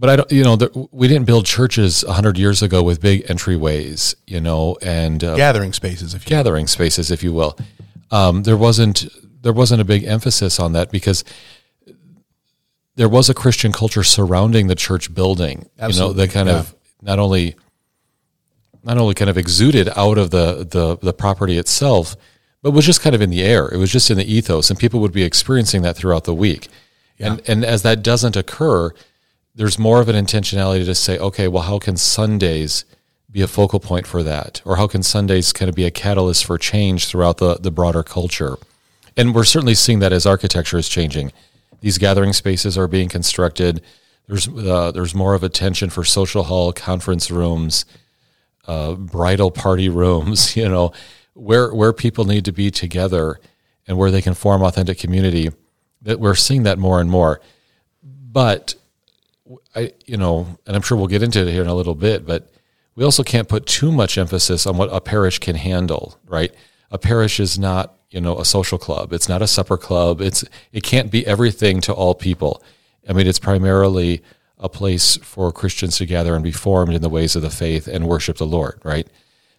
but 0.00 0.08
I 0.08 0.16
don't, 0.16 0.32
you 0.32 0.42
know, 0.42 0.56
the, 0.56 0.88
we 0.92 1.08
didn't 1.08 1.26
build 1.26 1.44
churches 1.44 2.02
hundred 2.08 2.38
years 2.38 2.62
ago 2.62 2.82
with 2.82 3.02
big 3.02 3.26
entryways, 3.26 4.14
you 4.26 4.40
know, 4.40 4.78
and 4.80 5.22
uh, 5.22 5.36
Gathering 5.36 5.74
spaces, 5.74 6.14
if 6.14 6.24
you 6.24 6.30
gathering 6.30 6.66
spaces, 6.66 7.10
if 7.10 7.22
you 7.22 7.34
will. 7.34 7.58
Um, 8.10 8.44
there 8.44 8.56
wasn't 8.56 9.06
there 9.42 9.52
wasn't 9.52 9.82
a 9.82 9.84
big 9.84 10.04
emphasis 10.04 10.58
on 10.58 10.72
that 10.72 10.90
because 10.90 11.22
there 12.96 13.10
was 13.10 13.28
a 13.28 13.34
Christian 13.34 13.72
culture 13.72 14.02
surrounding 14.02 14.68
the 14.68 14.74
church 14.74 15.12
building. 15.14 15.68
Absolutely, 15.78 16.12
You 16.12 16.16
know, 16.16 16.26
that 16.26 16.32
kind 16.32 16.48
of 16.48 16.74
not 17.02 17.18
only 17.18 17.56
not 18.82 18.96
only 18.96 19.14
kind 19.14 19.28
of 19.28 19.36
exuded 19.36 19.90
out 19.96 20.16
of 20.16 20.30
the, 20.30 20.66
the 20.68 20.96
the 20.96 21.12
property 21.12 21.58
itself, 21.58 22.16
but 22.62 22.70
was 22.70 22.86
just 22.86 23.02
kind 23.02 23.14
of 23.14 23.20
in 23.20 23.28
the 23.28 23.42
air. 23.42 23.68
It 23.68 23.76
was 23.76 23.92
just 23.92 24.10
in 24.10 24.16
the 24.16 24.24
ethos, 24.24 24.70
and 24.70 24.78
people 24.78 25.00
would 25.00 25.12
be 25.12 25.24
experiencing 25.24 25.82
that 25.82 25.94
throughout 25.94 26.24
the 26.24 26.34
week. 26.34 26.68
And 27.18 27.42
and 27.46 27.66
as 27.66 27.82
that 27.82 28.02
doesn't 28.02 28.34
occur, 28.34 28.94
there's 29.54 29.78
more 29.78 30.00
of 30.00 30.08
an 30.08 30.16
intentionality 30.16 30.84
to 30.84 30.94
say, 30.94 31.18
okay, 31.18 31.48
well, 31.48 31.64
how 31.64 31.78
can 31.78 31.96
Sundays 31.96 32.84
be 33.30 33.42
a 33.42 33.48
focal 33.48 33.80
point 33.80 34.06
for 34.06 34.22
that, 34.22 34.60
or 34.64 34.76
how 34.76 34.86
can 34.86 35.02
Sundays 35.02 35.52
kind 35.52 35.68
of 35.68 35.74
be 35.74 35.84
a 35.84 35.90
catalyst 35.90 36.44
for 36.44 36.58
change 36.58 37.06
throughout 37.06 37.38
the 37.38 37.54
the 37.54 37.70
broader 37.70 38.02
culture? 38.02 38.56
And 39.16 39.34
we're 39.34 39.44
certainly 39.44 39.74
seeing 39.74 39.98
that 40.00 40.12
as 40.12 40.26
architecture 40.26 40.78
is 40.78 40.88
changing. 40.88 41.32
These 41.80 41.98
gathering 41.98 42.32
spaces 42.32 42.76
are 42.76 42.88
being 42.88 43.08
constructed. 43.08 43.82
There's 44.26 44.48
uh, 44.48 44.92
there's 44.92 45.14
more 45.14 45.34
of 45.34 45.42
attention 45.42 45.90
for 45.90 46.04
social 46.04 46.44
hall, 46.44 46.72
conference 46.72 47.30
rooms, 47.30 47.84
uh, 48.66 48.94
bridal 48.94 49.50
party 49.50 49.88
rooms. 49.88 50.56
You 50.60 50.68
know, 50.68 50.92
where 51.34 51.72
where 51.72 51.92
people 51.92 52.24
need 52.24 52.44
to 52.44 52.52
be 52.52 52.70
together 52.70 53.40
and 53.86 53.96
where 53.96 54.10
they 54.10 54.22
can 54.22 54.34
form 54.34 54.62
authentic 54.62 54.98
community. 54.98 55.50
That 56.02 56.18
we're 56.18 56.34
seeing 56.34 56.62
that 56.64 56.78
more 56.78 57.00
and 57.00 57.10
more. 57.10 57.40
But 58.02 58.74
I, 59.74 59.92
you 60.06 60.16
know, 60.16 60.58
and 60.66 60.74
I'm 60.74 60.82
sure 60.82 60.98
we'll 60.98 61.06
get 61.06 61.22
into 61.22 61.46
it 61.46 61.52
here 61.52 61.62
in 61.62 61.68
a 61.68 61.74
little 61.74 61.94
bit, 61.94 62.26
but 62.26 62.50
we 62.96 63.04
also 63.04 63.22
can't 63.22 63.48
put 63.48 63.66
too 63.66 63.92
much 63.92 64.18
emphasis 64.18 64.66
on 64.66 64.76
what 64.76 64.88
a 64.92 65.00
parish 65.00 65.38
can 65.38 65.56
handle, 65.56 66.18
right? 66.26 66.52
A 66.90 66.98
parish 66.98 67.38
is 67.38 67.58
not, 67.58 67.94
you 68.10 68.20
know, 68.20 68.38
a 68.38 68.44
social 68.44 68.78
club. 68.78 69.12
It's 69.12 69.28
not 69.28 69.42
a 69.42 69.46
supper 69.46 69.76
club. 69.76 70.20
It's 70.20 70.44
it 70.72 70.82
can't 70.82 71.10
be 71.10 71.26
everything 71.26 71.80
to 71.82 71.92
all 71.92 72.14
people. 72.14 72.62
I 73.08 73.12
mean, 73.12 73.26
it's 73.26 73.38
primarily 73.38 74.22
a 74.58 74.68
place 74.68 75.16
for 75.18 75.52
Christians 75.52 75.96
to 75.98 76.06
gather 76.06 76.34
and 76.34 76.44
be 76.44 76.52
formed 76.52 76.94
in 76.94 77.00
the 77.00 77.08
ways 77.08 77.34
of 77.36 77.42
the 77.42 77.50
faith 77.50 77.86
and 77.86 78.06
worship 78.06 78.36
the 78.36 78.46
Lord, 78.46 78.80
right? 78.84 79.06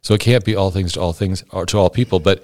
So 0.02 0.14
it 0.14 0.22
can't 0.22 0.46
be 0.46 0.56
all 0.56 0.72
things 0.72 0.94
to 0.94 1.02
all 1.02 1.14
things 1.14 1.44
or 1.52 1.66
to 1.68 1.78
all 1.78 1.90
people, 1.90 2.20
but 2.20 2.44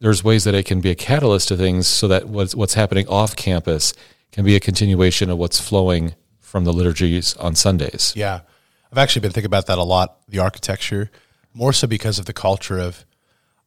there's 0.00 0.22
ways 0.22 0.44
that 0.44 0.54
it 0.54 0.64
can 0.64 0.80
be 0.80 0.90
a 0.90 0.94
catalyst 0.94 1.48
to 1.48 1.56
things 1.56 1.86
so 1.86 2.06
that 2.08 2.28
what's, 2.28 2.54
what's 2.54 2.74
happening 2.74 3.06
off 3.08 3.34
campus 3.34 3.92
can 4.30 4.44
be 4.44 4.54
a 4.54 4.60
continuation 4.60 5.30
of 5.30 5.38
what's 5.38 5.60
flowing 5.60 6.14
from 6.48 6.64
the 6.64 6.72
liturgies 6.72 7.36
on 7.36 7.54
Sundays. 7.54 8.14
Yeah. 8.16 8.40
I've 8.90 8.98
actually 8.98 9.20
been 9.20 9.32
thinking 9.32 9.46
about 9.46 9.66
that 9.66 9.76
a 9.76 9.82
lot, 9.82 10.18
the 10.28 10.38
architecture, 10.38 11.10
more 11.52 11.74
so 11.74 11.86
because 11.86 12.18
of 12.18 12.24
the 12.24 12.32
culture 12.32 12.78
of, 12.78 13.04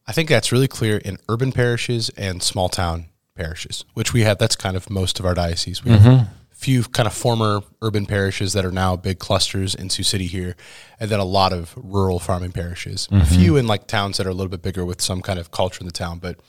I 0.08 0.14
think 0.14 0.30
that's 0.30 0.52
really 0.52 0.68
clear 0.68 0.98
in 0.98 1.18
urban 1.30 1.52
parishes 1.52 2.10
and 2.18 2.42
small 2.42 2.70
town 2.70 3.06
parishes, 3.36 3.86
which 3.94 4.14
we 4.14 4.22
have. 4.22 4.40
That's 4.40 4.56
kind 4.56 4.76
of 4.76 4.90
most 4.90 5.20
of 5.20 5.26
our 5.26 5.36
diocese. 5.36 5.84
We 5.86 5.92
have 5.92 6.06
a 6.06 6.28
few 6.52 6.84
kind 6.84 7.06
of 7.06 7.14
former 7.14 7.62
urban 7.84 8.08
parishes 8.08 8.54
that 8.54 8.66
are 8.66 8.72
now 8.72 8.96
big 8.96 9.20
clusters 9.20 9.76
in 9.76 9.92
Sioux 9.92 10.04
City 10.04 10.26
here, 10.26 10.56
and 11.00 11.12
then 11.12 11.20
a 11.20 11.24
lot 11.26 11.54
of 11.54 11.74
rural 11.78 12.18
farming 12.20 12.52
parishes. 12.52 13.08
A 13.12 13.26
few 13.26 13.58
in 13.58 13.68
like 13.68 13.86
towns 13.86 14.18
that 14.18 14.26
are 14.26 14.32
a 14.32 14.34
little 14.34 14.50
bit 14.50 14.64
bigger 14.64 14.84
with 14.84 15.02
some 15.02 15.22
kind 15.22 15.38
of 15.38 15.52
culture 15.52 15.82
in 15.82 15.86
the 15.86 15.94
town. 15.94 16.18
But 16.18 16.40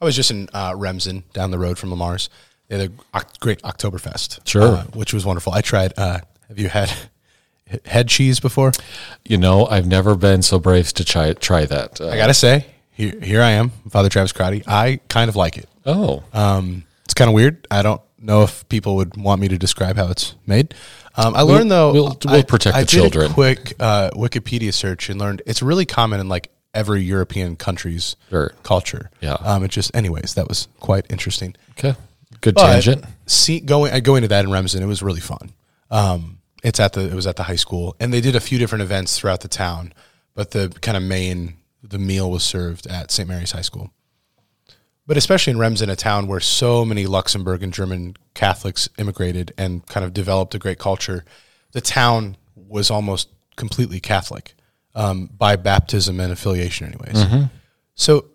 I 0.00 0.04
was 0.06 0.16
just 0.16 0.30
in 0.30 0.48
uh, 0.54 0.72
Remsen 0.76 1.24
down 1.34 1.50
the 1.50 1.58
road 1.58 1.78
from 1.78 1.90
Le 1.90 1.96
Mars. 1.96 2.30
A 2.72 2.88
great 3.40 3.60
Oktoberfest, 3.62 4.40
Sure. 4.46 4.62
uh, 4.62 4.84
which 4.94 5.12
was 5.12 5.24
wonderful. 5.26 5.52
I 5.52 5.60
tried. 5.60 5.92
Uh, 5.96 6.20
have 6.48 6.58
you 6.58 6.68
had 6.68 6.90
head 7.84 8.08
cheese 8.08 8.40
before? 8.40 8.72
You 9.24 9.38
know, 9.38 9.66
I've 9.66 9.86
never 9.86 10.14
been 10.14 10.42
so 10.42 10.58
brave 10.58 10.92
to 10.94 11.04
try 11.04 11.32
try 11.34 11.64
that. 11.66 12.00
Uh, 12.00 12.08
I 12.08 12.16
gotta 12.16 12.34
say, 12.34 12.66
here 12.90 13.14
here 13.22 13.42
I 13.42 13.50
am, 13.52 13.70
Father 13.90 14.08
Travis 14.08 14.32
Crotty. 14.32 14.62
I 14.66 15.00
kind 15.08 15.28
of 15.28 15.36
like 15.36 15.56
it. 15.58 15.68
oh, 15.86 16.22
Um, 16.32 16.84
it's 17.04 17.14
kind 17.14 17.28
of 17.28 17.34
weird. 17.34 17.66
I 17.70 17.82
don't 17.82 18.00
know 18.18 18.42
if 18.42 18.66
people 18.68 18.96
would 18.96 19.16
want 19.16 19.40
me 19.40 19.48
to 19.48 19.58
describe 19.58 19.96
how 19.96 20.08
it's 20.08 20.34
made. 20.46 20.74
Um, 21.16 21.34
I 21.36 21.42
learned 21.42 21.70
though. 21.70 21.92
we'll- 21.92 22.18
we'll 22.24 22.36
I- 22.36 22.42
protect 22.42 22.76
I 22.76 22.84
the 22.84 23.08
did 23.10 23.16
a 23.16 23.28
quick 23.28 23.74
uh, 23.80 24.10
Wikipedia 24.14 24.72
search 24.72 25.10
and 25.10 25.20
learned 25.20 25.42
it's 25.46 25.60
really 25.62 25.84
common 25.84 26.20
in 26.20 26.28
like 26.28 26.50
every 26.72 27.02
European 27.02 27.54
country's 27.56 28.16
Sure. 28.30 28.52
culture. 28.62 29.10
Yeah. 29.20 29.34
Um, 29.34 29.62
it 29.64 29.70
just, 29.70 29.94
anyways, 29.94 30.34
that 30.34 30.48
was 30.48 30.68
quite 30.80 31.04
interesting. 31.10 31.54
okay, 31.72 31.94
good 32.40 32.54
But 32.54 32.72
tangent. 32.72 33.04
See, 33.26 33.60
going 33.60 33.92
uh, 33.92 34.00
going 34.00 34.22
to 34.22 34.28
that 34.28 34.44
in 34.44 34.50
Remsen, 34.50 34.82
it 34.82 34.86
was 34.86 35.02
really 35.02 35.20
fun. 35.20 35.52
Um, 35.90 36.38
it's 36.62 36.80
at 36.80 36.92
the 36.92 37.02
it 37.02 37.14
was 37.14 37.26
at 37.26 37.36
the 37.36 37.44
high 37.44 37.56
school, 37.56 37.96
and 38.00 38.12
they 38.12 38.20
did 38.20 38.36
a 38.36 38.40
few 38.40 38.58
different 38.58 38.82
events 38.82 39.18
throughout 39.18 39.40
the 39.40 39.48
town. 39.48 39.92
But 40.34 40.52
the 40.52 40.74
kind 40.80 40.96
of 40.96 41.02
main 41.02 41.56
the 41.82 41.98
meal 41.98 42.30
was 42.30 42.44
served 42.44 42.86
at 42.86 43.10
St. 43.10 43.28
Mary's 43.28 43.50
High 43.50 43.62
School. 43.62 43.90
But 45.06 45.16
especially 45.16 45.50
in 45.50 45.58
Remsen, 45.58 45.90
a 45.90 45.96
town 45.96 46.28
where 46.28 46.38
so 46.40 46.84
many 46.84 47.06
Luxembourg 47.06 47.62
and 47.62 47.74
German 47.74 48.16
Catholics 48.34 48.88
immigrated 48.98 49.52
and 49.58 49.84
kind 49.88 50.06
of 50.06 50.14
developed 50.14 50.54
a 50.54 50.58
great 50.60 50.78
culture, 50.78 51.24
the 51.72 51.80
town 51.80 52.36
was 52.54 52.88
almost 52.90 53.28
completely 53.56 53.98
Catholic 53.98 54.54
um, 54.94 55.28
by 55.36 55.56
baptism 55.56 56.20
and 56.20 56.32
affiliation, 56.32 56.86
anyways. 56.86 57.48
So 57.94 58.26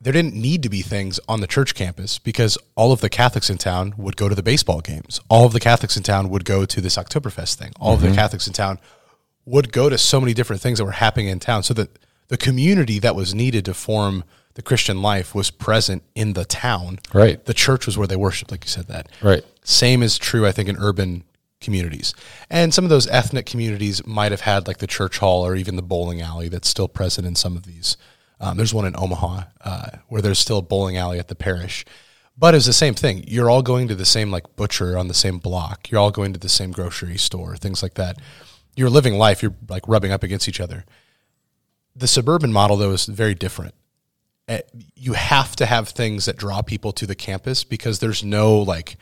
there 0.00 0.12
didn't 0.12 0.34
need 0.34 0.62
to 0.62 0.68
be 0.68 0.82
things 0.82 1.18
on 1.28 1.40
the 1.40 1.46
church 1.46 1.74
campus 1.74 2.18
because 2.18 2.58
all 2.74 2.92
of 2.92 3.00
the 3.00 3.08
Catholics 3.08 3.48
in 3.48 3.58
town 3.58 3.94
would 3.96 4.16
go 4.16 4.28
to 4.28 4.34
the 4.34 4.42
baseball 4.42 4.80
games. 4.80 5.20
All 5.28 5.46
of 5.46 5.52
the 5.52 5.60
Catholics 5.60 5.96
in 5.96 6.02
town 6.02 6.28
would 6.28 6.44
go 6.44 6.66
to 6.66 6.80
this 6.80 6.96
Oktoberfest 6.96 7.54
thing. 7.54 7.72
All 7.80 7.94
of 7.94 8.00
the 8.00 8.08
mm-hmm. 8.08 8.16
Catholics 8.16 8.46
in 8.46 8.52
town 8.52 8.78
would 9.46 9.72
go 9.72 9.88
to 9.88 9.96
so 9.96 10.20
many 10.20 10.34
different 10.34 10.62
things 10.62 10.78
that 10.78 10.84
were 10.84 10.92
happening 10.92 11.28
in 11.28 11.38
town 11.38 11.62
so 11.62 11.74
that 11.74 11.98
the 12.28 12.36
community 12.36 12.98
that 12.98 13.14
was 13.14 13.34
needed 13.34 13.64
to 13.66 13.74
form 13.74 14.24
the 14.54 14.62
Christian 14.62 15.02
life 15.02 15.34
was 15.34 15.50
present 15.50 16.02
in 16.14 16.32
the 16.32 16.44
town. 16.44 16.98
Right. 17.12 17.44
The 17.44 17.54
church 17.54 17.86
was 17.86 17.98
where 17.98 18.06
they 18.06 18.16
worshiped, 18.16 18.50
like 18.50 18.64
you 18.64 18.70
said 18.70 18.86
that. 18.88 19.08
Right. 19.20 19.44
Same 19.64 20.02
is 20.02 20.16
true, 20.16 20.46
I 20.46 20.52
think, 20.52 20.68
in 20.68 20.76
urban 20.78 21.24
communities. 21.60 22.14
And 22.50 22.72
some 22.72 22.84
of 22.84 22.90
those 22.90 23.08
ethnic 23.08 23.46
communities 23.46 24.06
might 24.06 24.30
have 24.32 24.42
had 24.42 24.66
like 24.66 24.78
the 24.78 24.86
church 24.86 25.18
hall 25.18 25.44
or 25.44 25.56
even 25.56 25.76
the 25.76 25.82
bowling 25.82 26.20
alley 26.20 26.48
that's 26.48 26.68
still 26.68 26.88
present 26.88 27.26
in 27.26 27.34
some 27.34 27.56
of 27.56 27.64
these. 27.64 27.96
Um, 28.40 28.56
there's 28.56 28.74
one 28.74 28.84
in 28.84 28.94
Omaha 28.96 29.42
uh, 29.64 29.90
where 30.08 30.20
there's 30.20 30.38
still 30.38 30.58
a 30.58 30.62
bowling 30.62 30.96
alley 30.96 31.18
at 31.18 31.28
the 31.28 31.34
parish. 31.34 31.84
But 32.36 32.54
it's 32.54 32.66
the 32.66 32.72
same 32.72 32.94
thing. 32.94 33.24
You're 33.28 33.48
all 33.48 33.62
going 33.62 33.86
to 33.88 33.94
the 33.94 34.04
same 34.04 34.30
like 34.30 34.56
butcher 34.56 34.98
on 34.98 35.08
the 35.08 35.14
same 35.14 35.38
block. 35.38 35.90
You're 35.90 36.00
all 36.00 36.10
going 36.10 36.32
to 36.32 36.40
the 36.40 36.48
same 36.48 36.72
grocery 36.72 37.16
store, 37.16 37.56
things 37.56 37.82
like 37.82 37.94
that. 37.94 38.18
You're 38.76 38.90
living 38.90 39.14
life. 39.14 39.40
You're 39.42 39.54
like 39.68 39.86
rubbing 39.86 40.10
up 40.10 40.24
against 40.24 40.48
each 40.48 40.60
other. 40.60 40.84
The 41.94 42.08
suburban 42.08 42.52
model, 42.52 42.76
though, 42.76 42.90
is 42.90 43.06
very 43.06 43.34
different 43.36 43.74
eh, 44.48 44.60
you 44.94 45.12
have 45.14 45.56
to 45.56 45.66
have 45.66 45.88
things 45.88 46.24
that 46.26 46.36
draw 46.36 46.62
people 46.62 46.92
to 46.92 47.06
the 47.06 47.14
campus 47.14 47.64
because 47.64 47.98
there's 48.00 48.24
no 48.24 48.56
like 48.58 48.96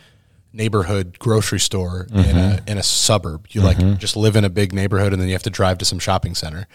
neighborhood 0.53 1.19
grocery 1.19 1.59
store 1.61 2.07
in 2.13 2.37
a 2.37 2.63
in 2.67 2.79
a 2.79 2.83
suburb. 2.83 3.47
You 3.51 3.63
like 3.63 3.79
just 3.99 4.17
live 4.17 4.37
in 4.37 4.45
a 4.45 4.51
big 4.51 4.73
neighborhood 4.75 5.13
and 5.13 5.21
then 5.21 5.29
you 5.29 5.35
have 5.35 5.43
to 5.45 5.51
drive 5.51 5.79
to 5.79 5.85
some 5.85 5.99
shopping 5.99 6.35
center. 6.35 6.67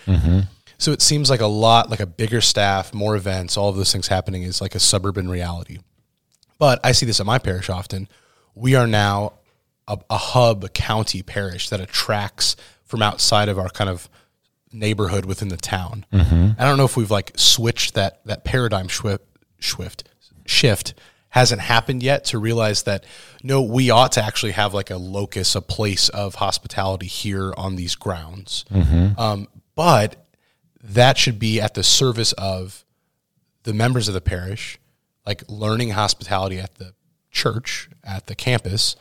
So 0.77 0.91
it 0.91 1.01
seems 1.01 1.29
like 1.29 1.41
a 1.41 1.47
lot 1.47 1.89
like 1.89 1.99
a 1.99 2.05
bigger 2.05 2.41
staff, 2.41 2.93
more 2.93 3.15
events, 3.15 3.57
all 3.57 3.69
of 3.69 3.75
those 3.75 3.91
things 3.91 4.07
happening 4.07 4.43
is 4.43 4.61
like 4.61 4.75
a 4.75 4.79
suburban 4.79 5.29
reality. 5.29 5.79
But 6.59 6.79
I 6.83 6.91
see 6.91 7.05
this 7.05 7.19
at 7.19 7.25
my 7.25 7.39
parish 7.39 7.69
often. 7.69 8.07
We 8.55 8.75
are 8.75 8.87
now 8.87 9.33
a, 9.87 9.97
a 10.09 10.17
hub, 10.17 10.63
a 10.63 10.69
county 10.69 11.21
parish 11.23 11.69
that 11.69 11.79
attracts 11.79 12.55
from 12.85 13.01
outside 13.01 13.49
of 13.49 13.57
our 13.59 13.69
kind 13.69 13.89
of 13.89 14.09
neighborhood 14.71 15.25
within 15.25 15.47
the 15.49 15.57
town. 15.57 16.05
I 16.59 16.65
don't 16.65 16.77
know 16.77 16.85
if 16.85 16.97
we've 16.97 17.11
like 17.11 17.31
switched 17.35 17.93
that 17.95 18.21
that 18.25 18.43
paradigm 18.43 18.87
shift 18.87 19.23
shift 19.59 20.03
shift 20.45 20.93
hasn't 21.29 21.61
happened 21.61 22.01
yet 22.03 22.25
to 22.25 22.37
realize 22.37 22.83
that 22.83 23.03
no, 23.43 23.61
we 23.61 23.89
ought 23.89 24.13
to 24.13 24.23
actually 24.23 24.53
have 24.53 24.73
like 24.73 24.89
a 24.89 24.97
locus, 24.97 25.55
a 25.55 25.61
place 25.61 26.09
of 26.09 26.35
hospitality 26.35 27.07
here 27.07 27.53
on 27.57 27.75
these 27.75 27.95
grounds. 27.95 28.65
Um, 29.17 29.47
but 29.75 30.26
that 30.83 31.17
should 31.17 31.39
be 31.39 31.59
at 31.59 31.73
the 31.73 31.83
service 31.83 32.33
of 32.33 32.85
the 33.63 33.73
members 33.73 34.07
of 34.07 34.13
the 34.13 34.21
parish, 34.21 34.79
like 35.25 35.43
learning 35.49 35.91
hospitality 35.91 36.59
at 36.59 36.75
the 36.75 36.93
church, 37.31 37.89
at 38.03 38.27
the 38.27 38.35
campus, 38.35 38.95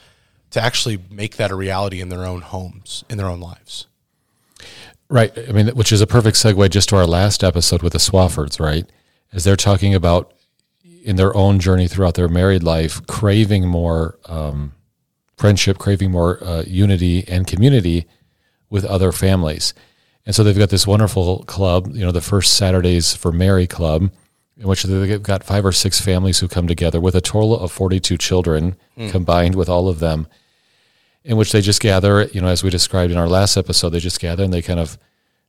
to 0.51 0.61
actually 0.61 0.99
make 1.11 1.37
that 1.37 1.51
a 1.51 1.55
reality 1.55 2.01
in 2.01 2.09
their 2.09 2.25
own 2.25 2.41
homes, 2.41 3.05
in 3.09 3.19
their 3.19 3.29
own 3.29 3.41
lives. 3.41 3.87
Right. 5.09 5.37
I 5.39 5.53
mean, 5.53 5.69
which 5.69 5.93
is 5.93 6.01
a 6.01 6.07
perfect 6.07 6.37
segue 6.37 6.69
just 6.71 6.89
to 6.89 6.97
our 6.97 7.07
last 7.07 7.45
episode 7.45 7.83
with 7.83 7.93
the 7.93 7.99
Swaffords, 7.99 8.59
right? 8.59 8.85
As 9.33 9.45
they're 9.45 9.57
talking 9.57 9.95
about 9.95 10.33
in 11.05 11.15
their 11.15 11.37
own 11.37 11.61
journey 11.61 11.87
throughout 11.87 12.15
their 12.15 12.29
married 12.29 12.65
life, 12.65 13.07
craving 13.07 13.69
more 13.69 14.19
um, 14.27 14.73
friendship, 15.37 15.79
craving 15.79 16.11
more 16.11 16.43
uh, 16.43 16.65
unity 16.67 17.25
and 17.29 17.47
community 17.47 18.07
with 18.69 18.85
other 18.85 19.13
families. 19.13 19.73
And 20.27 20.35
so 20.35 20.43
they've 20.43 20.59
got 20.59 20.71
this 20.71 20.87
wonderful 20.87 21.45
club, 21.45 21.95
you 21.95 22.05
know, 22.05 22.13
the 22.13 22.21
first 22.21 22.55
Saturdays 22.55 23.15
for 23.15 23.31
Mary 23.31 23.67
Club, 23.67 24.11
in 24.59 24.67
which 24.67 24.83
they've 24.83 25.23
got 25.23 25.45
five 25.45 25.65
or 25.65 25.73
six 25.73 26.01
families 26.01 26.41
who 26.41 26.49
come 26.49 26.67
together 26.67 27.01
with 27.01 27.15
a 27.15 27.21
total 27.21 27.59
of 27.59 27.71
42 27.71 28.17
children 28.17 28.77
combined 29.11 29.55
with 29.55 29.69
all 29.69 29.89
of 29.89 30.01
them, 30.01 30.27
in 31.25 31.37
which 31.37 31.53
they 31.53 31.61
just 31.61 31.81
gather, 31.81 32.25
you 32.25 32.41
know, 32.41 32.49
as 32.49 32.65
we 32.65 32.71
described 32.71 33.13
in 33.13 33.19
our 33.19 33.29
last 33.29 33.57
episode, 33.57 33.91
they 33.91 34.01
just 34.01 34.21
gather 34.21 34.43
and 34.43 34.53
they 34.53 34.63
kind 34.63 34.81
of 34.81 34.99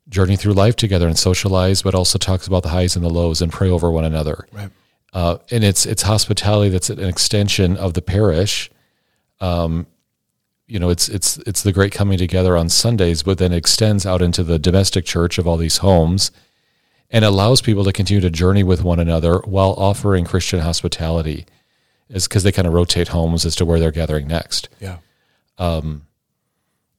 journey 0.10 0.36
through 0.36 0.54
life 0.54 0.76
together 0.76 1.08
and 1.08 1.18
socialize, 1.18 1.82
but 1.82 1.96
also 1.96 2.18
talks 2.18 2.48
about 2.48 2.64
the 2.64 2.70
highs 2.70 2.96
and 2.96 3.04
the 3.04 3.10
lows 3.10 3.42
and 3.42 3.52
pray 3.52 3.70
over 3.70 3.90
one 3.90 4.06
another. 4.06 4.48
Right. 4.52 4.70
Uh, 5.14 5.38
and 5.50 5.64
it's 5.64 5.86
it's 5.86 6.04
hospitality 6.04 6.70
that's 6.70 6.90
an 6.90 7.00
extension 7.04 7.78
of 7.78 7.94
the 7.94 8.02
parish. 8.02 8.70
Um, 9.40 9.88
you 10.68 10.80
know, 10.80 10.90
it's 10.90 11.08
it's 11.08 11.38
it's 11.40 11.64
the 11.64 11.72
great 11.72 11.94
coming 11.94 12.18
together 12.18 12.58
on 12.58 12.68
Sundays, 12.68 13.24
but 13.24 13.38
then 13.38 13.54
extends 13.54 14.06
out 14.06 14.22
into 14.22 14.44
the 14.44 14.60
domestic 14.60 15.06
church 15.06 15.38
of 15.38 15.48
all 15.48 15.56
these 15.56 15.78
homes, 15.78 16.30
and 17.10 17.24
allows 17.24 17.62
people 17.62 17.86
to 17.86 17.94
continue 17.94 18.22
to 18.22 18.30
journey 18.30 18.64
with 18.64 18.84
one 18.84 19.00
another 19.00 19.40
while 19.40 19.74
offering 19.78 20.26
Christian 20.26 20.60
hospitality, 20.60 21.46
is 22.10 22.28
because 22.28 22.44
they 22.44 22.52
kind 22.52 22.68
of 22.68 22.74
rotate 22.74 23.08
homes 23.10 23.46
as 23.46 23.56
to 23.56 23.66
where 23.66 23.80
they're 23.80 23.92
gathering 23.92 24.28
next. 24.28 24.68
Yeah. 24.82 24.98
Um, 25.58 26.06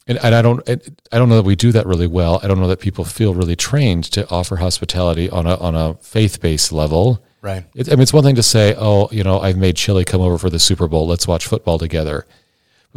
and, 0.06 0.18
and 0.22 0.34
I 0.34 0.40
don't, 0.40 0.66
I 0.68 1.18
don't 1.18 1.28
know 1.28 1.36
that 1.36 1.44
we 1.44 1.54
do 1.54 1.70
that 1.72 1.86
really 1.86 2.06
well. 2.06 2.40
I 2.42 2.48
don't 2.48 2.58
know 2.58 2.68
that 2.68 2.80
people 2.80 3.04
feel 3.04 3.34
really 3.34 3.54
trained 3.54 4.04
to 4.04 4.26
offer 4.30 4.56
hospitality 4.56 5.28
on 5.28 5.46
a 5.46 5.56
on 5.56 5.74
a 5.74 5.94
faith 6.00 6.40
based 6.40 6.72
level. 6.72 7.22
Right. 7.42 7.64
It, 7.74 7.88
I 7.88 7.92
mean, 7.92 8.00
it's 8.00 8.14
one 8.14 8.24
thing 8.24 8.36
to 8.36 8.42
say, 8.42 8.74
"Oh, 8.78 9.10
you 9.12 9.22
know, 9.22 9.40
I've 9.40 9.58
made 9.58 9.76
chili 9.76 10.06
come 10.06 10.22
over 10.22 10.38
for 10.38 10.48
the 10.48 10.58
Super 10.58 10.88
Bowl. 10.88 11.06
Let's 11.06 11.28
watch 11.28 11.46
football 11.46 11.78
together." 11.78 12.24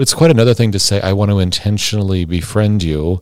It's 0.01 0.13
quite 0.13 0.31
another 0.31 0.53
thing 0.53 0.71
to 0.71 0.79
say, 0.79 0.99
"I 1.01 1.13
want 1.13 1.31
to 1.31 1.39
intentionally 1.39 2.25
befriend 2.25 2.83
you, 2.83 3.21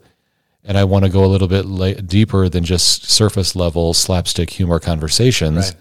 and 0.64 0.78
I 0.78 0.84
want 0.86 1.06
to 1.06 1.12
go 1.12 1.24
a 1.24 1.28
little 1.28 1.48
bit 1.48 1.66
la- 1.66 1.94
deeper 1.94 2.50
than 2.50 2.64
just 2.64 3.10
surface 3.10 3.56
level 3.56 3.94
slapstick 3.94 4.50
humor 4.52 4.80
conversations." 4.80 5.58
Right. 5.58 5.76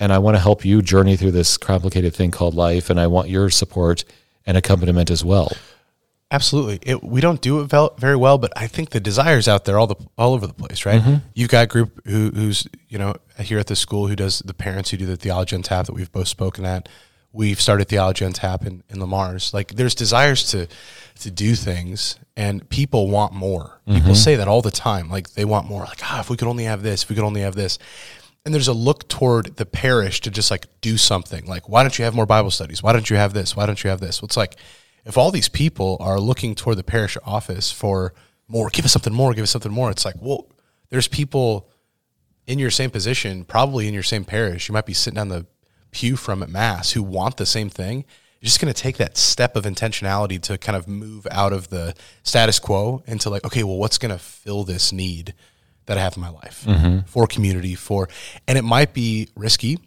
And 0.00 0.12
I 0.12 0.18
want 0.18 0.36
to 0.36 0.40
help 0.40 0.64
you 0.64 0.80
journey 0.80 1.16
through 1.16 1.32
this 1.32 1.56
complicated 1.56 2.14
thing 2.14 2.30
called 2.30 2.54
life, 2.54 2.88
and 2.88 3.00
I 3.00 3.08
want 3.08 3.28
your 3.28 3.50
support 3.50 4.04
and 4.46 4.56
accompaniment 4.56 5.10
as 5.10 5.24
well. 5.24 5.50
Absolutely. 6.30 6.78
It, 6.82 7.02
we 7.02 7.22
don't 7.22 7.40
do 7.40 7.60
it 7.60 7.70
very 7.98 8.16
well, 8.16 8.36
but 8.36 8.52
I 8.54 8.66
think 8.66 8.90
the 8.90 9.00
desire's 9.00 9.48
out 9.48 9.64
there 9.64 9.78
all 9.78 9.86
the 9.86 9.96
all 10.18 10.34
over 10.34 10.46
the 10.46 10.52
place, 10.52 10.84
right? 10.84 11.00
Mm-hmm. 11.00 11.16
You've 11.34 11.48
got 11.48 11.64
a 11.64 11.66
group 11.66 12.02
who, 12.06 12.30
who's 12.30 12.68
you 12.88 12.98
know 12.98 13.14
here 13.38 13.58
at 13.58 13.66
the 13.66 13.76
school 13.76 14.08
who 14.08 14.16
does 14.16 14.40
the 14.40 14.52
parents 14.52 14.90
who 14.90 14.98
do 14.98 15.06
the 15.06 15.16
theology 15.16 15.56
on 15.56 15.62
tap 15.62 15.86
that 15.86 15.94
we've 15.94 16.12
both 16.12 16.28
spoken 16.28 16.66
at. 16.66 16.88
We've 17.32 17.60
started 17.60 17.88
theology 17.88 18.24
on 18.24 18.32
tap 18.32 18.64
in, 18.64 18.82
in 18.88 19.00
Le 19.00 19.06
Mars. 19.06 19.52
Like 19.52 19.74
there's 19.74 19.94
desires 19.94 20.50
to 20.50 20.66
to 21.20 21.30
do 21.30 21.54
things, 21.54 22.18
and 22.36 22.68
people 22.68 23.10
want 23.10 23.32
more. 23.32 23.80
People 23.86 24.14
say 24.14 24.36
that 24.36 24.48
all 24.48 24.62
the 24.62 24.70
time. 24.70 25.10
Like 25.10 25.30
they 25.30 25.44
want 25.44 25.66
more. 25.68 25.84
Like 25.84 26.00
ah, 26.02 26.20
if 26.20 26.30
we 26.30 26.36
could 26.36 26.48
only 26.48 26.64
have 26.64 26.82
this, 26.82 27.02
if 27.02 27.10
we 27.10 27.16
could 27.16 27.24
only 27.24 27.42
have 27.42 27.54
this. 27.54 27.78
And 28.44 28.54
there's 28.54 28.68
a 28.68 28.72
look 28.72 29.08
toward 29.08 29.56
the 29.56 29.66
parish 29.66 30.20
to 30.22 30.30
just 30.30 30.50
like 30.50 30.66
do 30.80 30.96
something. 30.96 31.44
Like 31.44 31.68
why 31.68 31.82
don't 31.82 31.98
you 31.98 32.04
have 32.04 32.14
more 32.14 32.26
Bible 32.26 32.50
studies? 32.50 32.82
Why 32.82 32.92
don't 32.92 33.10
you 33.10 33.16
have 33.16 33.34
this? 33.34 33.54
Why 33.54 33.66
don't 33.66 33.82
you 33.82 33.90
have 33.90 34.00
this? 34.00 34.22
Well, 34.22 34.26
it's 34.26 34.36
like 34.36 34.56
if 35.04 35.16
all 35.18 35.30
these 35.30 35.48
people 35.48 35.96
are 36.00 36.20
looking 36.20 36.54
toward 36.54 36.78
the 36.78 36.84
parish 36.84 37.16
office 37.24 37.72
for 37.72 38.14
more, 38.46 38.70
give 38.70 38.84
us 38.84 38.92
something 38.92 39.12
more, 39.12 39.34
give 39.34 39.42
us 39.42 39.50
something 39.50 39.72
more, 39.72 39.90
it's 39.90 40.04
like, 40.04 40.16
well, 40.20 40.46
there's 40.90 41.08
people 41.08 41.68
in 42.46 42.58
your 42.58 42.70
same 42.70 42.90
position, 42.90 43.44
probably 43.44 43.88
in 43.88 43.94
your 43.94 44.02
same 44.02 44.24
parish. 44.24 44.68
You 44.68 44.72
might 44.72 44.86
be 44.86 44.94
sitting 44.94 45.18
on 45.18 45.28
the 45.28 45.46
pew 45.90 46.16
from 46.16 46.42
at 46.42 46.48
Mass 46.48 46.92
who 46.92 47.02
want 47.02 47.36
the 47.36 47.46
same 47.46 47.70
thing. 47.70 48.04
You're 48.40 48.46
just 48.46 48.60
going 48.60 48.72
to 48.72 48.82
take 48.82 48.98
that 48.98 49.16
step 49.16 49.56
of 49.56 49.64
intentionality 49.64 50.40
to 50.42 50.58
kind 50.58 50.76
of 50.76 50.86
move 50.86 51.26
out 51.30 51.52
of 51.52 51.68
the 51.68 51.94
status 52.22 52.60
quo 52.60 53.02
into 53.06 53.30
like, 53.30 53.44
okay, 53.44 53.64
well, 53.64 53.78
what's 53.78 53.98
going 53.98 54.12
to 54.12 54.18
fill 54.18 54.62
this 54.64 54.92
need 54.92 55.34
that 55.86 55.98
I 55.98 56.02
have 56.02 56.16
in 56.16 56.20
my 56.20 56.28
life 56.28 56.64
mm-hmm. 56.66 57.00
for 57.06 57.26
community, 57.26 57.74
for, 57.74 58.08
and 58.46 58.56
it 58.56 58.62
might 58.62 58.94
be 58.94 59.28
risky, 59.34 59.78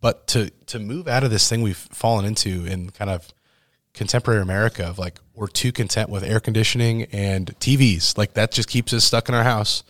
but 0.00 0.26
to 0.28 0.50
to 0.66 0.78
move 0.78 1.06
out 1.06 1.24
of 1.24 1.30
this 1.30 1.48
thing 1.48 1.62
we've 1.62 1.76
fallen 1.76 2.24
into 2.24 2.64
and 2.66 2.94
kind 2.94 3.10
of 3.10 3.28
contemporary 3.94 4.40
America 4.40 4.86
of 4.86 4.98
like 4.98 5.18
we're 5.34 5.48
too 5.48 5.72
content 5.72 6.08
with 6.08 6.22
air 6.22 6.40
conditioning 6.40 7.04
and 7.04 7.46
TVs. 7.58 8.16
Like 8.16 8.34
that 8.34 8.50
just 8.50 8.68
keeps 8.68 8.92
us 8.92 9.04
stuck 9.04 9.28
in 9.28 9.34
our 9.34 9.44
house 9.44 9.82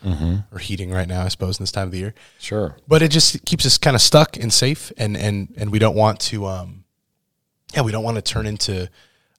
or 0.53 0.59
heating 0.59 0.91
right 0.91 1.07
now, 1.07 1.23
I 1.23 1.29
suppose, 1.29 1.59
in 1.59 1.63
this 1.63 1.73
time 1.73 1.89
of 1.89 1.93
the 1.93 1.99
year. 1.99 2.15
Sure. 2.39 2.77
But 2.89 3.03
it 3.03 3.11
just 3.11 3.45
keeps 3.45 3.65
us 3.65 3.79
kind 3.79 3.95
of 3.95 4.03
stuck 4.03 4.37
and 4.37 4.53
safe, 4.53 4.93
and 4.97 5.17
and 5.17 5.53
and 5.57 5.71
we 5.71 5.79
don't 5.79 5.97
want 5.97 6.21
to, 6.21 6.47
um, 6.47 6.85
yeah, 7.75 7.83
we 7.83 7.93
don't 7.93 8.05
want 8.05 8.17
to 8.17 8.23
turn 8.23 8.47
into, 8.47 8.89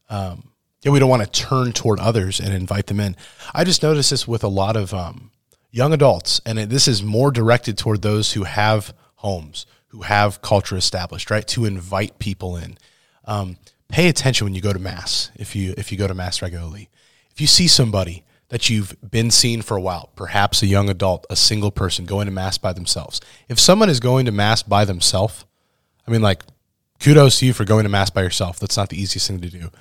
um, 0.09 0.49
yeah, 0.81 0.91
we 0.91 0.99
don't 0.99 1.09
want 1.09 1.23
to 1.23 1.29
turn 1.29 1.73
toward 1.73 1.99
others 1.99 2.39
and 2.39 2.53
invite 2.53 2.87
them 2.87 2.99
in. 2.99 3.15
I 3.53 3.63
just 3.63 3.83
noticed 3.83 4.11
this 4.11 4.27
with 4.27 4.43
a 4.43 4.49
lot 4.49 4.75
of 4.75 4.93
um, 4.93 5.31
young 5.71 5.93
adults, 5.93 6.39
and 6.45 6.57
it, 6.57 6.69
this 6.69 6.87
is 6.87 7.03
more 7.03 7.31
directed 7.31 7.77
toward 7.77 8.01
those 8.01 8.33
who 8.33 8.43
have 8.43 8.93
homes, 9.15 9.65
who 9.87 10.01
have 10.01 10.41
culture 10.41 10.77
established, 10.77 11.29
right? 11.29 11.47
To 11.49 11.65
invite 11.65 12.19
people 12.19 12.55
in. 12.55 12.77
Um, 13.25 13.57
pay 13.93 14.09
attention 14.09 14.45
when 14.45 14.55
you 14.55 14.61
go 14.61 14.73
to 14.73 14.79
mass. 14.79 15.29
If 15.35 15.55
you 15.55 15.75
if 15.77 15.91
you 15.91 15.97
go 15.97 16.07
to 16.07 16.15
mass 16.15 16.41
regularly, 16.41 16.89
if 17.31 17.39
you 17.39 17.47
see 17.47 17.67
somebody 17.67 18.25
that 18.49 18.69
you've 18.69 18.95
been 19.09 19.31
seeing 19.31 19.61
for 19.61 19.77
a 19.77 19.81
while, 19.81 20.09
perhaps 20.15 20.61
a 20.61 20.67
young 20.67 20.89
adult, 20.89 21.25
a 21.29 21.35
single 21.35 21.71
person 21.71 22.05
going 22.05 22.25
to 22.25 22.31
mass 22.31 22.57
by 22.57 22.73
themselves. 22.73 23.21
If 23.47 23.59
someone 23.59 23.89
is 23.89 23.99
going 23.99 24.25
to 24.25 24.31
mass 24.31 24.63
by 24.63 24.85
themselves, 24.85 25.45
I 26.07 26.11
mean, 26.11 26.21
like, 26.21 26.43
kudos 26.99 27.39
to 27.39 27.45
you 27.45 27.53
for 27.53 27.65
going 27.65 27.83
to 27.83 27.89
mass 27.89 28.09
by 28.09 28.21
yourself. 28.21 28.59
That's 28.59 28.77
not 28.77 28.89
the 28.89 29.01
easiest 29.01 29.27
thing 29.27 29.41
to 29.41 29.49
do. 29.49 29.57
If 29.57 29.71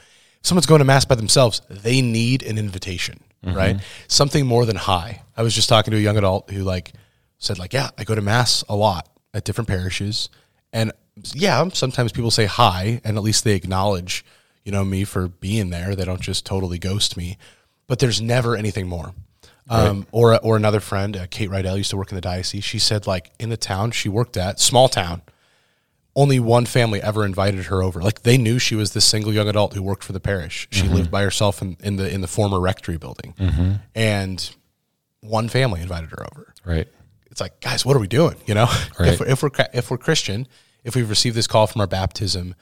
someone's 0.43 0.67
going 0.67 0.79
to 0.79 0.87
mass 0.87 1.05
by 1.05 1.17
themselves, 1.17 1.61
they 1.69 2.01
need 2.01 2.43
an 2.43 2.57
invitation, 2.57 3.21
mm-hmm. 3.45 3.57
right? 3.57 3.81
Something 4.09 4.47
more 4.47 4.65
than 4.65 4.77
hi. 4.77 5.23
I 5.37 5.43
was 5.43 5.55
just 5.55 5.69
talking 5.69 5.91
to 5.91 5.99
a 5.99 6.01
young 6.01 6.17
adult 6.17 6.51
who 6.51 6.63
like 6.63 6.93
said 7.39 7.59
like, 7.59 7.73
yeah, 7.73 7.91
I 7.99 8.05
go 8.05 8.15
to 8.15 8.23
mass 8.23 8.65
a 8.69 8.77
lot 8.77 9.09
at 9.35 9.45
different 9.45 9.69
parishes, 9.69 10.29
and 10.73 10.93
yeah, 11.35 11.69
sometimes 11.73 12.13
people 12.13 12.31
say 12.31 12.47
hi, 12.47 13.01
and 13.05 13.17
at 13.17 13.23
least 13.23 13.45
they 13.45 13.55
acknowledge, 13.55 14.25
you 14.65 14.73
know, 14.73 14.85
me 14.85 15.05
for 15.05 15.29
being 15.29 15.71
there. 15.71 15.95
They 15.95 16.05
don't 16.05 16.21
just 16.21 16.47
totally 16.47 16.79
ghost 16.79 17.17
me, 17.17 17.37
but 17.87 17.99
there's 17.99 18.21
never 18.21 18.57
anything 18.57 18.89
more. 18.89 19.15
Um, 19.69 20.07
or 20.11 20.39
or 20.41 20.57
another 20.57 20.81
friend, 20.81 21.17
uh, 21.17 21.27
Kate 21.31 21.49
Rydell, 21.49 21.77
used 21.79 21.91
to 21.91 21.97
work 21.97 22.11
in 22.11 22.17
the 22.17 22.21
diocese. 22.21 22.65
She 22.65 22.79
said 22.79 23.07
like 23.07 23.31
in 23.39 23.49
the 23.49 23.57
town 23.57 23.91
she 23.93 24.09
worked 24.09 24.37
at, 24.37 24.59
small 24.61 24.89
town, 24.89 25.23
only 26.15 26.41
one 26.41 26.67
family 26.67 27.01
ever 27.01 27.25
invited 27.25 27.67
her 27.67 27.83
over. 27.83 28.03
Like 28.03 28.23
they 28.23 28.37
knew 28.37 28.59
she 28.59 28.75
was 28.75 28.93
this 28.93 29.05
single 29.05 29.33
young 29.33 29.49
adult 29.49 29.73
who 29.73 29.83
worked 29.83 30.05
for 30.05 30.13
the 30.13 30.21
parish. 30.21 30.69
She 30.71 30.89
lived 30.89 31.11
by 31.11 31.23
herself 31.23 31.63
in, 31.63 31.77
in 31.81 31.97
the 31.97 32.13
in 32.13 32.21
the 32.21 32.27
former 32.29 32.61
rectory 32.61 32.99
building, 32.99 33.81
and 33.95 34.55
one 35.21 35.49
family 35.49 35.81
invited 35.81 36.11
her 36.11 36.27
over. 36.33 36.53
Right. 36.65 36.89
It's 37.33 37.41
like, 37.41 37.61
guys, 37.61 37.85
what 37.85 37.97
are 37.97 38.01
we 38.01 38.07
doing? 38.07 38.37
You 38.47 38.55
know, 38.55 38.67
Right. 39.01 39.09
if, 39.15 39.19
we're, 39.21 39.27
if 39.27 39.43
we're 39.43 39.51
if 39.75 39.91
we're 39.91 39.99
Christian, 39.99 40.47
if 40.85 40.95
we've 40.95 41.11
received 41.11 41.35
this 41.35 41.49
call 41.49 41.67
from 41.67 41.81
our 41.81 41.87
baptism 41.89 42.55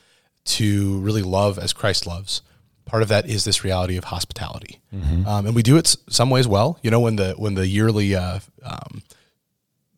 to 0.46 0.98
really 1.00 1.22
love 1.22 1.58
as 1.58 1.74
Christ 1.74 2.06
loves, 2.06 2.40
part 2.86 3.02
of 3.02 3.08
that 3.08 3.28
is 3.28 3.44
this 3.44 3.62
reality 3.64 3.96
of 3.98 4.04
hospitality, 4.04 4.80
um, 5.26 5.44
and 5.46 5.54
we 5.54 5.62
do 5.62 5.76
it 5.76 5.94
some 6.08 6.30
ways 6.30 6.48
well. 6.48 6.78
You 6.82 6.90
know, 6.90 7.00
when 7.00 7.16
the 7.16 7.34
when 7.36 7.54
the 7.54 7.66
yearly 7.66 8.14
uh, 8.14 8.38
um, 8.62 9.02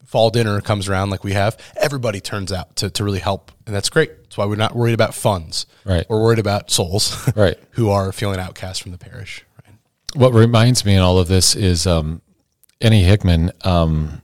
fall 0.04 0.30
dinner 0.30 0.60
comes 0.60 0.88
around 0.88 1.10
like 1.10 1.22
we 1.24 1.32
have, 1.32 1.56
everybody 1.76 2.20
turns 2.20 2.52
out 2.52 2.76
to, 2.76 2.90
to 2.90 3.04
really 3.04 3.18
help. 3.20 3.50
And 3.66 3.74
that's 3.74 3.88
great. 3.88 4.10
That's 4.24 4.36
why 4.36 4.44
we're 4.46 4.56
not 4.56 4.74
worried 4.76 4.92
about 4.94 5.14
funds. 5.14 5.64
Right. 5.86 6.04
We're 6.08 6.20
worried 6.22 6.38
about 6.38 6.70
souls 6.70 7.30
Right. 7.36 7.56
who 7.70 7.88
are 7.90 8.12
feeling 8.12 8.38
outcast 8.40 8.82
from 8.82 8.92
the 8.92 8.98
parish. 8.98 9.42
Right. 9.64 9.74
What 10.14 10.34
reminds 10.34 10.84
me 10.84 10.94
in 10.96 11.00
all 11.00 11.18
of 11.18 11.28
this 11.28 11.54
is 11.54 11.86
um, 11.86 12.20
Annie 12.80 13.04
Hickman. 13.04 13.52
Um, 13.62 14.20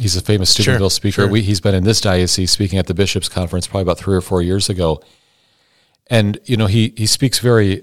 he's 0.00 0.16
a 0.16 0.20
famous 0.20 0.50
Steubenville 0.50 0.88
Sure, 0.88 0.90
speaker. 0.90 1.22
sure. 1.22 1.28
We, 1.28 1.42
he's 1.42 1.60
been 1.60 1.74
in 1.74 1.84
this 1.84 2.00
diocese 2.00 2.50
speaking 2.50 2.78
at 2.78 2.86
the 2.86 2.94
bishops' 2.94 3.28
conference 3.28 3.66
probably 3.66 3.82
about 3.82 3.98
three 3.98 4.16
or 4.16 4.20
four 4.20 4.42
years 4.42 4.68
ago, 4.68 5.02
and 6.08 6.38
you 6.44 6.56
know 6.56 6.66
he 6.66 6.92
he 6.96 7.06
speaks 7.06 7.38
very 7.38 7.82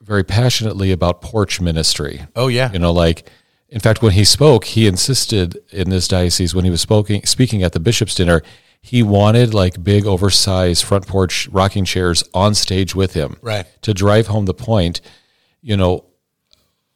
very 0.00 0.24
passionately 0.24 0.90
about 0.90 1.20
porch 1.20 1.60
ministry. 1.60 2.22
Oh, 2.34 2.48
yeah. 2.48 2.72
you 2.72 2.78
know, 2.78 2.92
like 2.92 3.28
in 3.68 3.80
fact, 3.80 4.00
when 4.00 4.12
he 4.12 4.24
spoke, 4.24 4.64
he 4.64 4.86
insisted 4.86 5.58
in 5.70 5.90
this 5.90 6.08
diocese 6.08 6.54
when 6.54 6.64
he 6.64 6.70
was 6.70 6.80
speaking 6.80 7.24
speaking 7.26 7.62
at 7.62 7.72
the 7.72 7.80
bishops' 7.80 8.14
dinner. 8.14 8.42
He 8.80 9.02
wanted 9.02 9.52
like 9.52 9.82
big, 9.82 10.06
oversized 10.06 10.84
front 10.84 11.06
porch 11.06 11.48
rocking 11.48 11.84
chairs 11.84 12.22
on 12.32 12.54
stage 12.54 12.94
with 12.94 13.12
him, 13.14 13.36
Right. 13.42 13.66
To 13.82 13.92
drive 13.92 14.28
home 14.28 14.46
the 14.46 14.54
point, 14.54 15.00
you 15.60 15.76
know, 15.76 16.04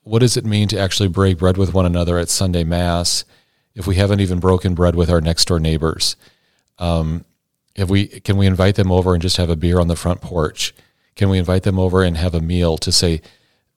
what 0.04 0.20
does 0.20 0.36
it 0.36 0.46
mean 0.46 0.68
to 0.68 0.78
actually 0.78 1.08
break 1.08 1.38
bread 1.38 1.56
with 1.56 1.74
one 1.74 1.84
another 1.84 2.18
at 2.18 2.28
Sunday 2.28 2.62
Mass 2.64 3.24
if 3.74 3.86
we 3.86 3.96
haven't 3.96 4.20
even 4.20 4.38
broken 4.40 4.74
bread 4.74 4.94
with 4.94 5.10
our 5.10 5.20
next 5.20 5.46
door 5.46 5.60
neighbors? 5.60 6.16
Um, 6.78 7.24
if 7.74 7.88
we 7.88 8.06
can 8.06 8.36
we 8.36 8.46
invite 8.46 8.74
them 8.74 8.92
over 8.92 9.14
and 9.14 9.22
just 9.22 9.36
have 9.38 9.50
a 9.50 9.56
beer 9.56 9.80
on 9.80 9.88
the 9.88 9.96
front 9.96 10.20
porch? 10.20 10.74
Can 11.14 11.28
we 11.28 11.38
invite 11.38 11.62
them 11.62 11.78
over 11.78 12.02
and 12.02 12.16
have 12.16 12.34
a 12.34 12.40
meal 12.40 12.76
to 12.78 12.92
say 12.92 13.20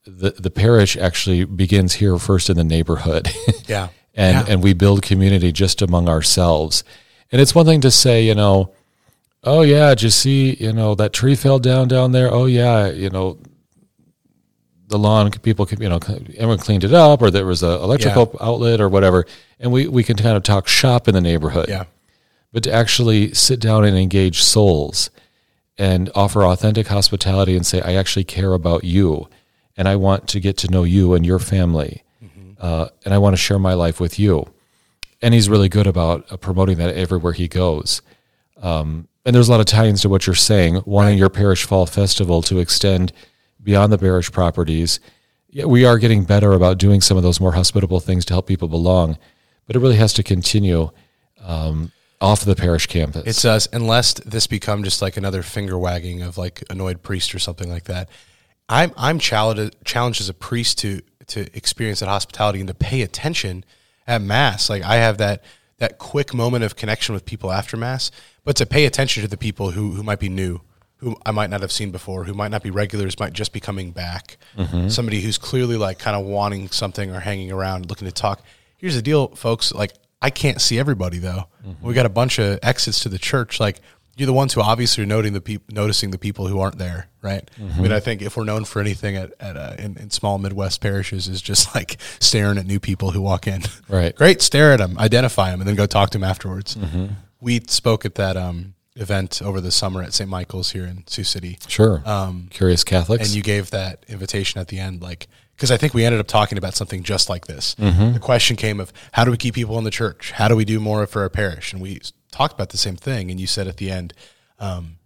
the 0.06 0.32
the 0.32 0.52
parish 0.52 0.96
actually 0.98 1.46
begins 1.46 1.94
here 1.96 2.18
first 2.18 2.50
in 2.50 2.58
the 2.58 2.64
neighborhood. 2.64 3.30
Yeah. 3.68 3.88
and 4.14 4.48
Yeah. 4.48 4.54
and 4.54 4.64
we 4.64 4.74
build 4.74 5.02
community 5.02 5.52
just 5.52 5.82
among 5.82 6.08
ourselves. 6.08 6.84
And 7.32 7.42
it's 7.42 7.56
one 7.56 7.66
thing 7.66 7.82
to 7.82 7.90
say, 7.92 8.24
you 8.24 8.36
know, 8.36 8.72
oh 9.44 9.62
yeah, 9.64 9.90
did 9.90 10.04
you 10.04 10.10
see, 10.12 10.56
you 10.60 10.72
know, 10.74 10.94
that 10.96 11.12
tree 11.14 11.36
fell 11.36 11.58
down 11.60 11.88
down 11.88 12.12
there? 12.12 12.32
Oh 12.32 12.46
yeah, 12.46 12.90
you 12.90 13.10
know, 13.10 13.40
the 14.88 15.00
lawn 15.00 15.32
people, 15.32 15.68
you 15.80 15.90
know, 15.90 16.00
everyone 16.38 16.60
cleaned 16.60 16.84
it 16.84 16.94
up, 16.94 17.22
or 17.22 17.32
there 17.32 17.46
was 17.46 17.64
a 17.64 17.72
electrical 17.76 18.36
outlet 18.40 18.80
or 18.80 18.90
whatever, 18.90 19.26
and 19.60 19.72
we 19.72 19.88
we 19.88 20.04
can 20.04 20.16
kind 20.16 20.38
of 20.38 20.44
talk 20.44 20.68
shop 20.68 21.08
in 21.08 21.14
the 21.14 21.22
neighborhood. 21.22 21.68
Yeah. 21.70 21.86
But 22.52 22.64
to 22.64 22.72
actually 22.72 23.34
sit 23.34 23.60
down 23.60 23.84
and 23.84 23.98
engage 23.98 24.42
souls 24.42 25.10
and 25.78 26.10
offer 26.16 26.44
authentic 26.44 26.88
hospitality 26.88 27.56
and 27.56 27.66
say, 27.66 27.82
I 27.82 27.96
actually 27.96 28.24
care 28.24 28.54
about 28.54 28.84
you, 28.84 29.28
and 29.76 29.88
I 29.88 29.96
want 29.98 30.28
to 30.30 30.40
get 30.40 30.56
to 30.58 30.72
know 30.72 30.84
you 30.84 31.14
and 31.14 31.26
your 31.26 31.40
family, 31.40 32.04
uh, 32.60 32.88
and 33.04 33.14
I 33.14 33.18
want 33.18 33.34
to 33.34 33.42
share 33.42 33.60
my 33.60 33.74
life 33.74 34.00
with 34.00 34.18
you. 34.18 34.48
And 35.22 35.34
he's 35.34 35.50
really 35.50 35.70
good 35.70 35.88
about 35.88 36.32
uh, 36.32 36.38
promoting 36.38 36.78
that 36.78 36.96
everywhere 36.96 37.34
he 37.34 37.48
goes. 37.48 38.02
Um, 38.62 39.08
and 39.26 39.36
there's 39.36 39.48
a 39.48 39.52
lot 39.52 39.60
of 39.60 39.66
tie-ins 39.66 40.02
to 40.02 40.10
what 40.10 40.28
you're 40.28 40.36
saying, 40.36 40.84
wanting 40.86 41.18
your 41.18 41.30
parish 41.30 41.66
fall 41.66 41.86
festival 41.86 42.42
to 42.44 42.60
extend 42.60 43.12
beyond 43.66 43.92
the 43.92 43.98
parish 43.98 44.32
properties. 44.32 45.02
Yeah, 45.50 45.66
we 45.66 45.84
are 45.84 45.98
getting 45.98 46.24
better 46.24 46.54
about 46.54 46.78
doing 46.78 47.02
some 47.02 47.18
of 47.18 47.24
those 47.24 47.40
more 47.40 47.54
hospitable 47.54 48.00
things 48.00 48.24
to 48.26 48.34
help 48.34 48.48
people 48.48 48.68
belong, 48.68 49.18
but 49.68 49.76
it 49.76 49.80
really 49.80 49.96
has 49.98 50.14
to 50.14 50.24
continue 50.24 50.92
um, 51.42 51.92
off 52.22 52.46
the 52.46 52.56
parish 52.56 52.88
campus. 52.88 53.38
It 53.38 53.42
does, 53.42 53.68
unless 53.74 54.14
this 54.14 54.48
become 54.48 54.84
just 54.84 55.02
like 55.02 55.18
another 55.18 55.44
finger 55.44 55.78
wagging 55.78 56.22
of 56.22 56.38
like 56.38 56.64
annoyed 56.70 57.04
priest 57.04 57.36
or 57.36 57.40
something 57.40 57.70
like 57.70 57.86
that. 57.86 58.10
I'm 58.68 58.92
I'm 58.98 59.20
challenged 59.20 59.76
challenged 59.86 60.22
as 60.22 60.30
a 60.30 60.34
priest 60.34 60.80
to 60.80 61.02
to 61.28 61.42
experience 61.56 62.00
that 62.00 62.10
hospitality 62.10 62.60
and 62.60 62.68
to 62.68 62.74
pay 62.74 63.02
attention 63.02 63.64
at 64.08 64.22
mass. 64.22 64.70
Like 64.70 64.84
I 64.84 64.96
have 64.96 65.18
that 65.18 65.44
that 65.78 65.98
quick 65.98 66.34
moment 66.34 66.64
of 66.64 66.76
connection 66.76 67.14
with 67.14 67.26
people 67.26 67.52
after 67.52 67.78
mass, 67.78 68.12
but 68.44 68.56
to 68.56 68.66
pay 68.66 68.86
attention 68.86 69.22
to 69.22 69.30
the 69.30 69.38
people 69.38 69.72
who 69.72 69.92
who 69.92 70.04
might 70.04 70.20
be 70.20 70.30
new, 70.30 70.62
who 71.06 71.16
I 71.24 71.30
might 71.30 71.52
not 71.52 71.62
have 71.62 71.72
seen 71.72 71.92
before, 71.92 72.24
who 72.24 72.34
might 72.34 72.50
not 72.50 72.64
be 72.64 72.72
regulars, 72.72 73.20
might 73.20 73.32
just 73.34 73.54
be 73.54 73.60
coming 73.60 73.92
back. 73.92 74.38
Somebody 74.90 75.22
who's 75.22 75.38
clearly 75.38 75.78
like 75.78 76.00
kind 76.00 76.18
of 76.18 76.26
wanting 76.26 76.70
something 76.70 77.12
or 77.16 77.20
hanging 77.20 77.52
around, 77.52 77.88
looking 77.90 78.08
to 78.08 78.12
talk. 78.12 78.42
Here's 78.78 78.96
the 78.96 79.04
deal, 79.04 79.28
folks. 79.36 79.72
Like 79.72 79.94
I 80.20 80.32
can't 80.32 80.60
see 80.60 80.80
everybody 80.80 81.20
though. 81.20 81.44
We 81.82 81.94
got 81.94 82.08
a 82.08 82.10
bunch 82.10 82.40
of 82.40 82.58
exits 82.64 83.02
to 83.02 83.10
the 83.10 83.20
church. 83.20 83.60
Like 83.60 83.82
you're 84.18 84.26
the 84.26 84.34
ones 84.34 84.54
who 84.54 84.62
obviously 84.62 85.04
are 85.04 85.08
noting 85.08 85.34
the 85.34 85.42
peop- 85.42 85.72
noticing 85.72 86.10
the 86.10 86.18
people 86.18 86.48
who 86.48 86.60
aren't 86.60 86.80
there, 86.80 87.08
right? 87.22 87.48
I 87.60 87.82
mean, 87.82 87.92
I 87.92 88.00
think 88.00 88.24
if 88.24 88.36
we're 88.36 88.44
known 88.46 88.66
for 88.66 88.80
anything 88.80 89.16
at, 89.16 89.32
at 89.40 89.58
uh, 89.58 89.76
in, 89.78 89.98
in 89.98 90.10
small 90.10 90.40
Midwest 90.40 90.82
parishes 90.82 91.28
is 91.28 91.40
just 91.42 91.76
like 91.76 91.98
staring 92.20 92.58
at 92.58 92.66
new 92.66 92.80
people 92.80 93.12
who 93.12 93.22
walk 93.22 93.46
in. 93.46 93.62
Right. 93.90 94.16
Great, 94.16 94.42
stare 94.42 94.72
at 94.74 94.78
them, 94.78 94.98
identify 94.98 95.52
them, 95.52 95.62
and 95.62 95.68
then 95.68 95.76
go 95.76 95.86
talk 95.86 96.10
to 96.12 96.18
them 96.18 96.24
afterwards. 96.24 96.76
We 97.42 97.60
spoke 97.68 98.06
at 98.06 98.16
that 98.16 98.38
um, 98.38 98.74
event 98.96 99.42
over 99.42 99.60
the 99.60 99.72
summer 99.72 100.02
at 100.02 100.14
St. 100.14 100.30
Michael's 100.30 100.72
here 100.72 100.86
in 100.86 101.06
Sioux 101.08 101.24
City. 101.24 101.58
Sure. 101.68 102.02
Curious 102.50 102.84
Catholics. 102.84 103.24
Um, 103.24 103.26
and 103.28 103.36
you 103.36 103.44
gave 103.44 103.72
that 103.72 104.06
invitation 104.08 104.62
at 104.62 104.70
the 104.70 104.80
end 104.80 105.02
like 105.02 105.28
because 105.56 105.72
i 105.72 105.78
think 105.78 105.94
we 105.94 106.04
ended 106.04 106.20
up 106.20 106.28
talking 106.28 106.58
about 106.58 106.76
something 106.76 107.04
just 107.04 107.30
like 107.30 107.48
this. 107.48 107.76
The 107.76 108.20
question 108.22 108.56
came 108.56 108.80
of 108.80 108.92
how 109.14 109.24
do 109.24 109.32
we 109.32 109.38
keep 109.38 109.56
people 109.56 109.78
in 109.78 109.84
the 109.84 109.92
church? 109.92 110.32
How 110.32 110.48
do 110.48 110.56
we 110.56 110.66
do 110.66 110.80
more 110.80 111.06
for 111.08 111.22
our 111.22 111.30
parish? 111.30 111.74
And 111.74 111.82
we 111.82 112.02
talked 112.32 112.54
about 112.54 112.70
the 112.70 112.78
same 112.78 112.96
thing 112.96 113.32
and 113.32 113.40
you 113.40 113.48
said 113.48 113.68
at 113.68 113.78
the 113.78 113.90
end 113.92 114.14
um, 114.60 114.98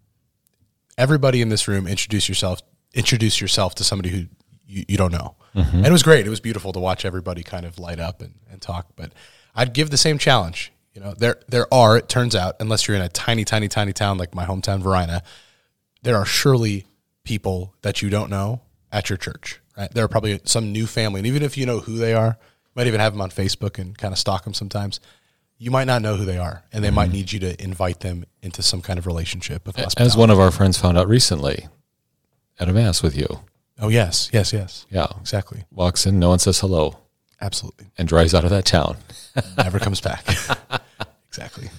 everybody 0.98 1.42
in 1.42 1.50
this 1.50 1.68
room 1.68 1.88
introduce 1.88 2.28
yourself 2.30 2.62
introduce 2.94 3.40
yourself 3.42 3.76
to 3.76 3.84
somebody 3.84 4.10
who 4.10 4.26
you, 4.66 4.86
you 4.88 4.98
don't 4.98 5.12
know. 5.12 5.36
And 5.56 5.86
it 5.86 5.92
was 5.92 6.04
great. 6.04 6.26
It 6.28 6.30
was 6.30 6.40
beautiful 6.40 6.72
to 6.74 6.80
watch 6.80 7.06
everybody 7.06 7.42
kind 7.44 7.66
of 7.66 7.80
light 7.80 8.00
up 8.00 8.22
and, 8.22 8.36
and 8.52 8.62
talk 8.62 8.88
but 8.96 9.12
i'd 9.56 9.74
give 9.74 9.90
the 9.90 9.98
same 9.98 10.18
challenge 10.20 10.72
you 11.00 11.06
know 11.06 11.14
there 11.18 11.38
there 11.48 11.74
are 11.74 11.98
it 11.98 12.10
turns 12.10 12.36
out 12.36 12.56
unless 12.60 12.88
you're 12.88 12.98
in 12.98 13.04
a 13.04 13.10
tiny 13.10 13.46
tiny 13.46 13.68
tiny 13.68 13.94
town 13.94 14.18
like 14.18 14.36
my 14.36 14.46
hometown 14.46 14.82
Varina 14.82 15.24
there 16.04 16.18
are 16.18 16.26
surely 16.26 16.86
people 17.24 17.76
that 17.82 18.02
you 18.02 18.10
don't 18.10 18.30
know 18.30 18.62
at 18.92 19.10
your 19.10 19.18
church, 19.18 19.62
right? 19.78 19.92
There 19.94 20.04
are 20.04 20.08
probably 20.08 20.40
some 20.46 20.72
new 20.72 20.88
family, 20.88 21.20
and 21.20 21.28
even 21.28 21.44
if 21.44 21.58
you 21.58 21.66
know 21.66 21.80
who 21.80 21.98
they 21.98 22.14
are, 22.14 22.38
you 22.40 22.72
might 22.76 22.88
even 22.88 23.00
have 23.00 23.14
them 23.14 23.22
on 23.22 23.30
Facebook 23.30 23.78
and 23.78 23.98
kind 23.98 24.12
of 24.12 24.18
stalk 24.18 24.44
them 24.44 24.54
sometimes. 24.54 25.00
You 25.58 25.72
might 25.72 25.86
not 25.86 26.02
know 26.02 26.16
who 26.16 26.26
they 26.26 26.38
are, 26.38 26.64
and 26.72 26.84
they 26.84 26.90
might 26.90 27.08
mm-hmm. 27.08 27.14
need 27.14 27.32
you 27.34 27.40
to 27.42 27.62
invite 27.62 28.00
them 28.00 28.26
into 28.42 28.64
some 28.64 28.82
kind 28.82 28.98
of 28.98 29.06
relationship. 29.06 29.68
As 29.98 30.16
one 30.16 30.30
of 30.30 30.40
our 30.40 30.52
friends 30.52 30.78
found 30.78 30.98
out 30.98 31.08
recently 31.08 31.68
at 32.60 32.70
a 32.70 32.74
mass 32.74 33.04
with 33.04 33.16
you. 33.16 33.42
oh 33.80 33.90
yes, 33.90 34.30
yes, 34.34 34.54
yes, 34.54 34.86
Yeah. 34.90 35.08
exactly, 35.20 35.66
Walks 35.72 36.06
in, 36.06 36.18
no 36.18 36.30
one 36.30 36.40
says 36.40 36.60
hello, 36.60 36.98
absolutely, 37.42 37.92
and 37.98 38.08
drives 38.08 38.34
out 38.34 38.44
of 38.44 38.50
that 38.50 38.66
town. 38.66 38.98
never 39.58 39.80
comes 39.80 40.02
back. 40.02 40.26
exactly. 41.40 41.70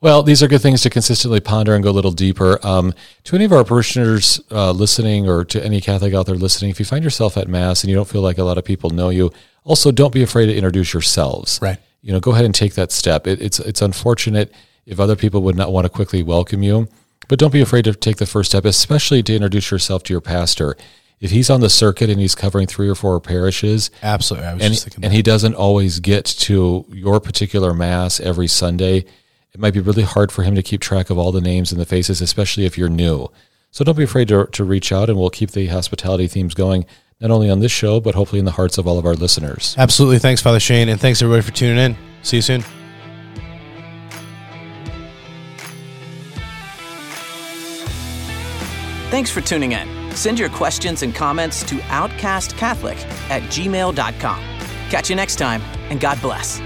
Well, 0.00 0.22
these 0.22 0.42
are 0.42 0.48
good 0.48 0.60
things 0.60 0.82
to 0.82 0.90
consistently 0.90 1.40
ponder 1.40 1.74
and 1.74 1.82
go 1.82 1.88
a 1.88 1.92
little 1.92 2.12
deeper. 2.12 2.58
Um, 2.62 2.92
to 3.24 3.36
any 3.36 3.46
of 3.46 3.52
our 3.52 3.64
parishioners 3.64 4.38
uh, 4.50 4.70
listening, 4.72 5.26
or 5.26 5.46
to 5.46 5.64
any 5.64 5.80
Catholic 5.80 6.12
out 6.12 6.26
there 6.26 6.34
listening, 6.34 6.70
if 6.70 6.78
you 6.78 6.84
find 6.84 7.02
yourself 7.02 7.38
at 7.38 7.48
Mass 7.48 7.82
and 7.82 7.88
you 7.88 7.96
don't 7.96 8.08
feel 8.08 8.20
like 8.20 8.36
a 8.36 8.44
lot 8.44 8.58
of 8.58 8.64
people 8.66 8.90
know 8.90 9.08
you, 9.08 9.32
also 9.64 9.90
don't 9.90 10.12
be 10.12 10.22
afraid 10.22 10.46
to 10.46 10.54
introduce 10.54 10.92
yourselves. 10.92 11.58
Right. 11.62 11.78
You 12.02 12.12
know, 12.12 12.20
go 12.20 12.32
ahead 12.32 12.44
and 12.44 12.54
take 12.54 12.74
that 12.74 12.92
step. 12.92 13.26
It, 13.26 13.40
it's 13.40 13.58
it's 13.60 13.80
unfortunate 13.80 14.52
if 14.84 15.00
other 15.00 15.16
people 15.16 15.40
would 15.42 15.56
not 15.56 15.72
want 15.72 15.86
to 15.86 15.88
quickly 15.88 16.22
welcome 16.22 16.62
you, 16.62 16.86
but 17.28 17.38
don't 17.38 17.52
be 17.52 17.62
afraid 17.62 17.86
to 17.86 17.94
take 17.94 18.18
the 18.18 18.26
first 18.26 18.50
step, 18.50 18.66
especially 18.66 19.22
to 19.22 19.34
introduce 19.34 19.70
yourself 19.70 20.02
to 20.02 20.12
your 20.12 20.20
pastor. 20.20 20.76
If 21.24 21.30
he's 21.30 21.48
on 21.48 21.62
the 21.62 21.70
circuit 21.70 22.10
and 22.10 22.20
he's 22.20 22.34
covering 22.34 22.66
three 22.66 22.86
or 22.86 22.94
four 22.94 23.18
parishes, 23.18 23.90
Absolutely, 24.02 24.46
I 24.46 24.52
was 24.52 24.62
and, 24.62 24.74
just 24.74 24.84
thinking. 24.84 25.04
and 25.04 25.10
he 25.14 25.22
doesn't 25.22 25.54
always 25.54 25.98
get 25.98 26.26
to 26.26 26.84
your 26.90 27.18
particular 27.18 27.72
mass 27.72 28.20
every 28.20 28.46
Sunday, 28.46 28.98
it 28.98 29.58
might 29.58 29.72
be 29.72 29.80
really 29.80 30.02
hard 30.02 30.30
for 30.30 30.42
him 30.42 30.54
to 30.54 30.62
keep 30.62 30.82
track 30.82 31.08
of 31.08 31.16
all 31.16 31.32
the 31.32 31.40
names 31.40 31.72
and 31.72 31.80
the 31.80 31.86
faces, 31.86 32.20
especially 32.20 32.66
if 32.66 32.76
you're 32.76 32.90
new. 32.90 33.28
So 33.70 33.84
don't 33.86 33.96
be 33.96 34.04
afraid 34.04 34.28
to, 34.28 34.44
to 34.52 34.64
reach 34.64 34.92
out, 34.92 35.08
and 35.08 35.18
we'll 35.18 35.30
keep 35.30 35.52
the 35.52 35.68
hospitality 35.68 36.28
themes 36.28 36.52
going, 36.52 36.84
not 37.22 37.30
only 37.30 37.48
on 37.48 37.60
this 37.60 37.72
show, 37.72 38.00
but 38.00 38.14
hopefully 38.14 38.38
in 38.38 38.44
the 38.44 38.50
hearts 38.50 38.76
of 38.76 38.86
all 38.86 38.98
of 38.98 39.06
our 39.06 39.14
listeners. 39.14 39.74
Absolutely, 39.78 40.18
thanks, 40.18 40.42
Father 40.42 40.60
Shane, 40.60 40.90
and 40.90 41.00
thanks 41.00 41.22
everybody 41.22 41.40
for 41.40 41.52
tuning 41.52 41.78
in. 41.78 41.96
See 42.20 42.36
you 42.36 42.42
soon. 42.42 42.62
Thanks 49.10 49.30
for 49.30 49.40
tuning 49.40 49.72
in. 49.72 50.03
Send 50.14 50.38
your 50.38 50.50
questions 50.50 51.02
and 51.02 51.14
comments 51.14 51.62
to 51.64 51.76
outcastcatholic 51.76 52.96
at 53.30 53.42
gmail.com. 53.42 54.40
Catch 54.90 55.10
you 55.10 55.16
next 55.16 55.36
time, 55.36 55.62
and 55.90 56.00
God 56.00 56.20
bless. 56.20 56.60